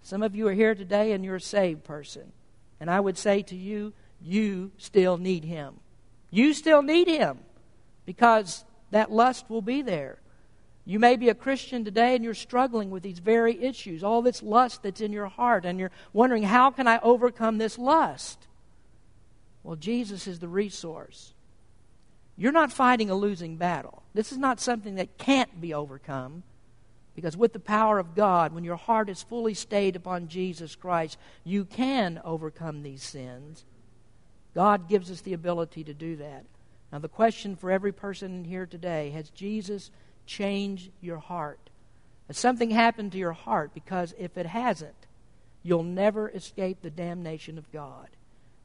some 0.02 0.22
of 0.22 0.34
you 0.34 0.48
are 0.48 0.52
here 0.52 0.74
today 0.74 1.12
and 1.12 1.24
you're 1.24 1.36
a 1.36 1.40
saved 1.40 1.84
person. 1.84 2.32
And 2.80 2.90
I 2.90 2.98
would 2.98 3.18
say 3.18 3.42
to 3.42 3.56
you, 3.56 3.92
you 4.20 4.72
still 4.78 5.18
need 5.18 5.44
Him. 5.44 5.74
You 6.30 6.54
still 6.54 6.82
need 6.82 7.08
Him 7.08 7.40
because 8.06 8.64
that 8.90 9.12
lust 9.12 9.50
will 9.50 9.62
be 9.62 9.82
there. 9.82 10.18
You 10.84 10.98
may 10.98 11.16
be 11.16 11.28
a 11.28 11.34
Christian 11.34 11.84
today 11.84 12.14
and 12.14 12.24
you're 12.24 12.34
struggling 12.34 12.90
with 12.90 13.02
these 13.02 13.20
very 13.20 13.62
issues, 13.62 14.02
all 14.02 14.20
this 14.20 14.42
lust 14.42 14.82
that's 14.82 15.00
in 15.00 15.12
your 15.12 15.28
heart, 15.28 15.64
and 15.64 15.78
you're 15.78 15.92
wondering, 16.12 16.42
how 16.42 16.70
can 16.70 16.88
I 16.88 16.98
overcome 17.00 17.58
this 17.58 17.78
lust? 17.78 18.46
Well, 19.62 19.76
Jesus 19.76 20.26
is 20.26 20.40
the 20.40 20.48
resource. 20.48 21.34
You're 22.36 22.50
not 22.50 22.72
fighting 22.72 23.10
a 23.10 23.14
losing 23.14 23.56
battle. 23.56 24.02
This 24.14 24.32
is 24.32 24.38
not 24.38 24.58
something 24.58 24.96
that 24.96 25.18
can't 25.18 25.60
be 25.60 25.72
overcome. 25.72 26.42
Because 27.14 27.36
with 27.36 27.52
the 27.52 27.60
power 27.60 27.98
of 27.98 28.14
God, 28.14 28.52
when 28.52 28.64
your 28.64 28.76
heart 28.76 29.08
is 29.10 29.22
fully 29.22 29.54
stayed 29.54 29.96
upon 29.96 30.28
Jesus 30.28 30.74
Christ, 30.74 31.18
you 31.44 31.64
can 31.64 32.20
overcome 32.24 32.82
these 32.82 33.02
sins. 33.02 33.64
God 34.54 34.88
gives 34.88 35.10
us 35.10 35.20
the 35.20 35.34
ability 35.34 35.84
to 35.84 35.94
do 35.94 36.16
that. 36.16 36.44
Now, 36.90 36.98
the 36.98 37.08
question 37.08 37.54
for 37.54 37.70
every 37.70 37.92
person 37.92 38.44
here 38.44 38.66
today 38.66 39.10
has 39.10 39.30
Jesus 39.30 39.90
change 40.26 40.90
your 41.00 41.18
heart. 41.18 41.70
Has 42.28 42.38
something 42.38 42.70
happened 42.70 43.12
to 43.12 43.18
your 43.18 43.32
heart? 43.32 43.74
Because 43.74 44.14
if 44.18 44.36
it 44.36 44.46
hasn't, 44.46 45.06
you'll 45.62 45.82
never 45.82 46.28
escape 46.30 46.78
the 46.80 46.90
damnation 46.90 47.58
of 47.58 47.70
God. 47.72 48.08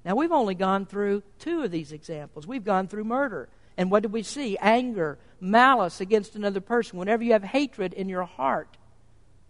Now, 0.06 0.16
we've 0.16 0.32
only 0.32 0.56
gone 0.56 0.86
through 0.86 1.24
two 1.40 1.64
of 1.64 1.72
these 1.72 1.92
examples. 1.92 2.48
We've 2.48 2.64
gone 2.64 2.88
through 2.88 3.04
murder. 3.04 3.50
And 3.76 3.92
what 3.92 4.04
did 4.04 4.14
we 4.14 4.24
see? 4.24 4.58
Anger, 4.58 5.18
malice 5.40 6.00
against 6.00 6.36
another 6.36 6.62
person. 6.62 6.98
Whenever 6.98 7.24
you 7.24 7.34
have 7.34 7.44
hatred 7.44 7.94
in 7.94 8.10
your 8.10 8.24
heart, 8.24 8.78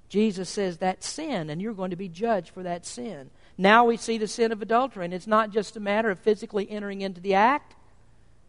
Jesus 0.10 0.50
says 0.50 0.78
that's 0.78 1.08
sin, 1.08 1.50
and 1.50 1.62
you're 1.62 1.74
going 1.74 1.92
to 1.92 1.96
be 1.96 2.10
judged 2.10 2.50
for 2.50 2.64
that 2.64 2.86
sin. 2.86 3.30
Now 3.58 3.86
we 3.86 3.98
see 3.98 4.18
the 4.18 4.28
sin 4.28 4.52
of 4.52 4.62
adultery, 4.62 5.06
and 5.06 5.14
it's 5.14 5.28
not 5.28 5.52
just 5.52 5.76
a 5.78 5.82
matter 5.82 6.10
of 6.10 6.20
physically 6.20 6.70
entering 6.70 7.02
into 7.02 7.22
the 7.22 7.34
act, 7.34 7.76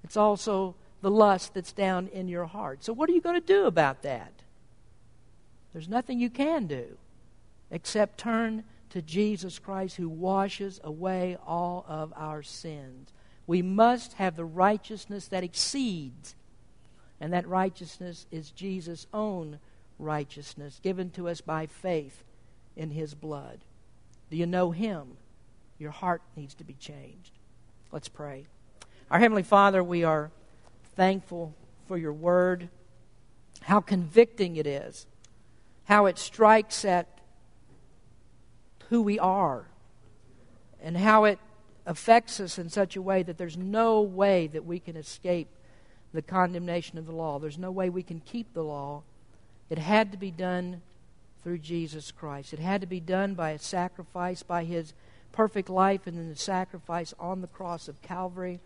it's 0.05 0.17
also 0.17 0.77
the 1.01 1.11
lust 1.11 1.55
that's 1.55 1.73
down 1.73 2.09
in 2.09 2.29
your 2.29 2.47
heart. 2.47 2.85
So, 2.85 2.93
what 2.93 3.09
are 3.09 3.13
you 3.13 3.21
going 3.21 3.41
to 3.41 3.47
do 3.47 3.67
about 3.67 4.03
that? 4.03 4.33
There's 5.73 5.89
nothing 5.89 6.19
you 6.19 6.31
can 6.31 6.67
do 6.67 6.97
except 7.71 8.19
turn 8.19 8.65
to 8.91 9.03
Jesus 9.03 9.59
Christ 9.59 9.97
who 9.97 10.09
washes 10.09 10.81
away 10.83 11.37
all 11.47 11.85
of 11.87 12.13
our 12.17 12.43
sins. 12.43 13.13
We 13.47 13.63
must 13.63 14.15
have 14.15 14.37
the 14.37 14.45
righteousness 14.45 15.29
that 15.29 15.45
exceeds, 15.45 16.35
and 17.21 17.33
that 17.33 17.47
righteousness 17.47 18.27
is 18.31 18.51
Jesus' 18.51 19.07
own 19.13 19.59
righteousness 19.99 20.81
given 20.83 21.11
to 21.11 21.29
us 21.29 21.41
by 21.41 21.67
faith 21.67 22.25
in 22.77 22.91
his 22.91 23.15
blood. 23.15 23.61
Do 24.31 24.37
you 24.37 24.47
know 24.47 24.71
him? 24.71 25.17
Your 25.79 25.91
heart 25.91 26.23
needs 26.37 26.55
to 26.55 26.65
be 26.65 26.75
changed. 26.75 27.33
Let's 27.93 28.09
pray. 28.09 28.47
Our 29.11 29.19
Heavenly 29.19 29.43
Father, 29.43 29.83
we 29.83 30.05
are 30.05 30.31
thankful 30.99 31.55
for 31.87 31.97
your 31.97 32.13
word, 32.13 32.69
how 33.63 33.81
convicting 33.81 34.57
it 34.57 34.67
is, 34.67 35.07
how 35.85 36.07
it 36.07 36.19
strikes 36.19 36.85
at 36.85 37.07
who 38.89 39.01
we 39.01 39.17
are, 39.17 39.67
and 40.83 40.97
how 40.97 41.23
it 41.23 41.39
affects 41.87 42.41
us 42.41 42.59
in 42.59 42.69
such 42.69 42.97
a 42.97 43.03
way 43.03 43.23
that 43.23 43.39
there's 43.39 43.57
no 43.57 44.01
way 44.01 44.49
that 44.49 44.67
we 44.67 44.81
can 44.81 44.97
escape 44.97 45.47
the 46.13 46.21
condemnation 46.21 46.99
of 46.99 47.07
the 47.07 47.15
law. 47.15 47.39
There's 47.39 47.59
no 47.59 47.71
way 47.71 47.89
we 47.89 48.03
can 48.03 48.19
keep 48.19 48.53
the 48.53 48.65
law. 48.65 49.05
It 49.71 49.79
had 49.79 50.11
to 50.11 50.19
be 50.19 50.33
done 50.33 50.83
through 51.45 51.59
Jesus 51.59 52.11
Christ. 52.11 52.53
It 52.53 52.59
had 52.59 52.81
to 52.81 52.89
be 52.89 52.99
done 52.99 53.35
by 53.35 53.51
a 53.51 53.59
sacrifice, 53.61 54.43
by 54.43 54.65
his 54.65 54.95
perfect 55.31 55.71
life, 55.71 56.09
and 56.09 56.19
then 56.19 56.29
the 56.29 56.35
sacrifice 56.35 57.15
on 57.21 57.41
the 57.41 57.47
cross 57.47 57.87
of 57.87 58.03
Calvary 58.03 58.59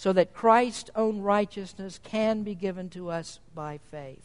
so 0.00 0.14
that 0.14 0.32
Christ's 0.32 0.88
own 0.96 1.20
righteousness 1.20 2.00
can 2.02 2.42
be 2.42 2.54
given 2.54 2.88
to 2.88 3.10
us 3.10 3.38
by 3.54 3.78
faith. 3.90 4.24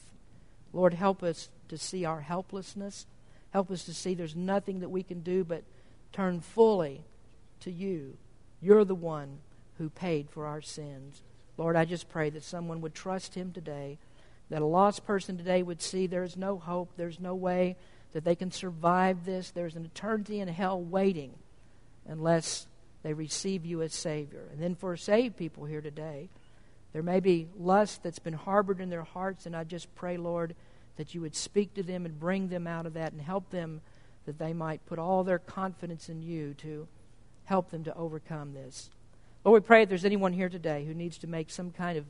Lord, 0.72 0.94
help 0.94 1.22
us 1.22 1.50
to 1.68 1.78
see 1.78 2.06
our 2.06 2.22
helplessness. 2.22 3.06
Help 3.50 3.70
us 3.70 3.84
to 3.84 3.94
see 3.94 4.14
there's 4.14 4.38
nothing 4.38 4.80
that 4.80 4.88
we 4.88 5.04
can 5.04 5.20
do 5.20 5.44
but 5.44 5.64
turn 6.14 6.40
fully 6.40 7.04
to 7.60 7.72
you. 7.72 8.16
You're 8.62 8.86
the 8.86 8.96
one 8.96 9.40
who 9.78 9.90
paid 9.90 10.30
for 10.30 10.46
our 10.46 10.62
sins. 10.62 11.22
Lord, 11.58 11.76
I 11.76 11.84
just 11.84 12.08
pray 12.08 12.30
that 12.30 12.46
someone 12.46 12.80
would 12.80 12.96
trust 12.96 13.36
him 13.36 13.52
today, 13.52 13.98
that 14.50 14.62
a 14.62 14.66
lost 14.66 15.06
person 15.06 15.38
today 15.38 15.62
would 15.62 15.82
see 15.82 16.08
there's 16.08 16.38
no 16.38 16.58
hope, 16.58 16.92
there's 16.96 17.20
no 17.20 17.36
way 17.36 17.76
that 18.14 18.24
they 18.24 18.36
can 18.36 18.50
survive 18.50 19.26
this. 19.26 19.52
There's 19.52 19.76
an 19.76 19.84
eternity 19.84 20.40
in 20.40 20.48
hell 20.48 20.80
waiting 20.80 21.34
unless 22.08 22.66
they 23.06 23.14
receive 23.14 23.68
you 23.68 23.84
as 23.84 23.94
Savior. 23.94 24.50
And 24.52 24.60
then 24.60 24.74
for 24.74 24.98
saved 24.98 25.38
people 25.38 25.66
here 25.66 25.82
today, 25.82 26.28
there 26.92 27.04
may 27.04 27.20
be 27.20 27.48
lust 27.56 28.02
that's 28.02 28.18
been 28.18 28.34
harbored 28.34 28.82
in 28.82 28.90
their 28.90 29.04
hearts, 29.04 29.46
and 29.46 29.56
I 29.56 29.64
just 29.64 29.94
pray, 29.94 30.18
Lord, 30.18 30.56
that 30.98 31.14
you 31.14 31.22
would 31.22 31.36
speak 31.36 31.76
to 31.76 31.84
them 31.84 32.08
and 32.08 32.20
bring 32.20 32.48
them 32.50 32.66
out 32.66 32.88
of 32.88 32.96
that 32.96 33.12
and 33.12 33.22
help 33.22 33.52
them 33.52 33.82
that 34.26 34.40
they 34.40 34.54
might 34.54 34.84
put 34.88 34.98
all 34.98 35.24
their 35.24 35.38
confidence 35.38 36.10
in 36.10 36.24
you 36.24 36.56
to 36.56 36.88
help 37.44 37.70
them 37.70 37.84
to 37.84 37.96
overcome 37.96 38.56
this. 38.56 38.90
Lord, 39.44 39.62
we 39.62 39.68
pray 39.68 39.84
if 39.84 39.90
there's 39.90 40.04
anyone 40.04 40.34
here 40.34 40.50
today 40.50 40.84
who 40.84 40.96
needs 40.96 41.20
to 41.20 41.28
make 41.28 41.52
some 41.52 41.70
kind 41.70 42.00
of 42.00 42.06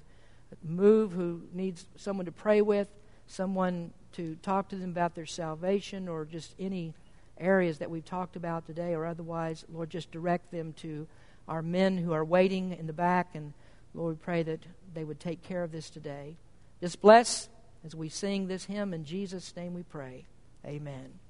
move, 0.64 1.12
who 1.12 1.42
needs 1.52 1.88
someone 1.98 2.26
to 2.26 2.32
pray 2.32 2.62
with, 2.62 2.88
someone 3.28 3.92
to 4.14 4.38
talk 4.42 4.70
to 4.70 4.78
them 4.78 4.92
about 4.92 5.14
their 5.14 5.26
salvation, 5.26 6.08
or 6.08 6.24
just 6.24 6.56
any 6.58 6.94
areas 7.40 7.80
that 7.80 7.90
we've 7.90 8.06
talked 8.06 8.36
about 8.36 8.66
today 8.66 8.94
or 8.94 9.06
otherwise, 9.06 9.66
Lord, 9.72 9.90
just 9.90 10.12
direct 10.12 10.52
them 10.52 10.74
to 10.78 11.08
our 11.48 11.62
men 11.62 11.98
who 11.98 12.14
are 12.14 12.26
waiting 12.26 12.72
in 12.74 12.88
the 12.88 12.94
back. 12.94 13.36
And 13.36 13.54
Lord, 13.94 14.16
we 14.16 14.24
pray 14.24 14.44
that 14.44 14.66
they 14.94 15.04
would 15.04 15.20
take 15.20 15.44
care 15.44 15.64
of 15.64 15.72
this 15.72 15.90
today. 15.90 16.38
Just 16.82 17.02
bless 17.02 17.50
as 17.84 17.96
we 17.96 18.10
sing 18.10 18.48
this 18.48 18.66
hymn. 18.66 18.94
In 18.94 19.06
Jesus' 19.06 19.56
name 19.56 19.74
we 19.74 19.84
pray. 19.84 20.26
Amen. 20.66 21.25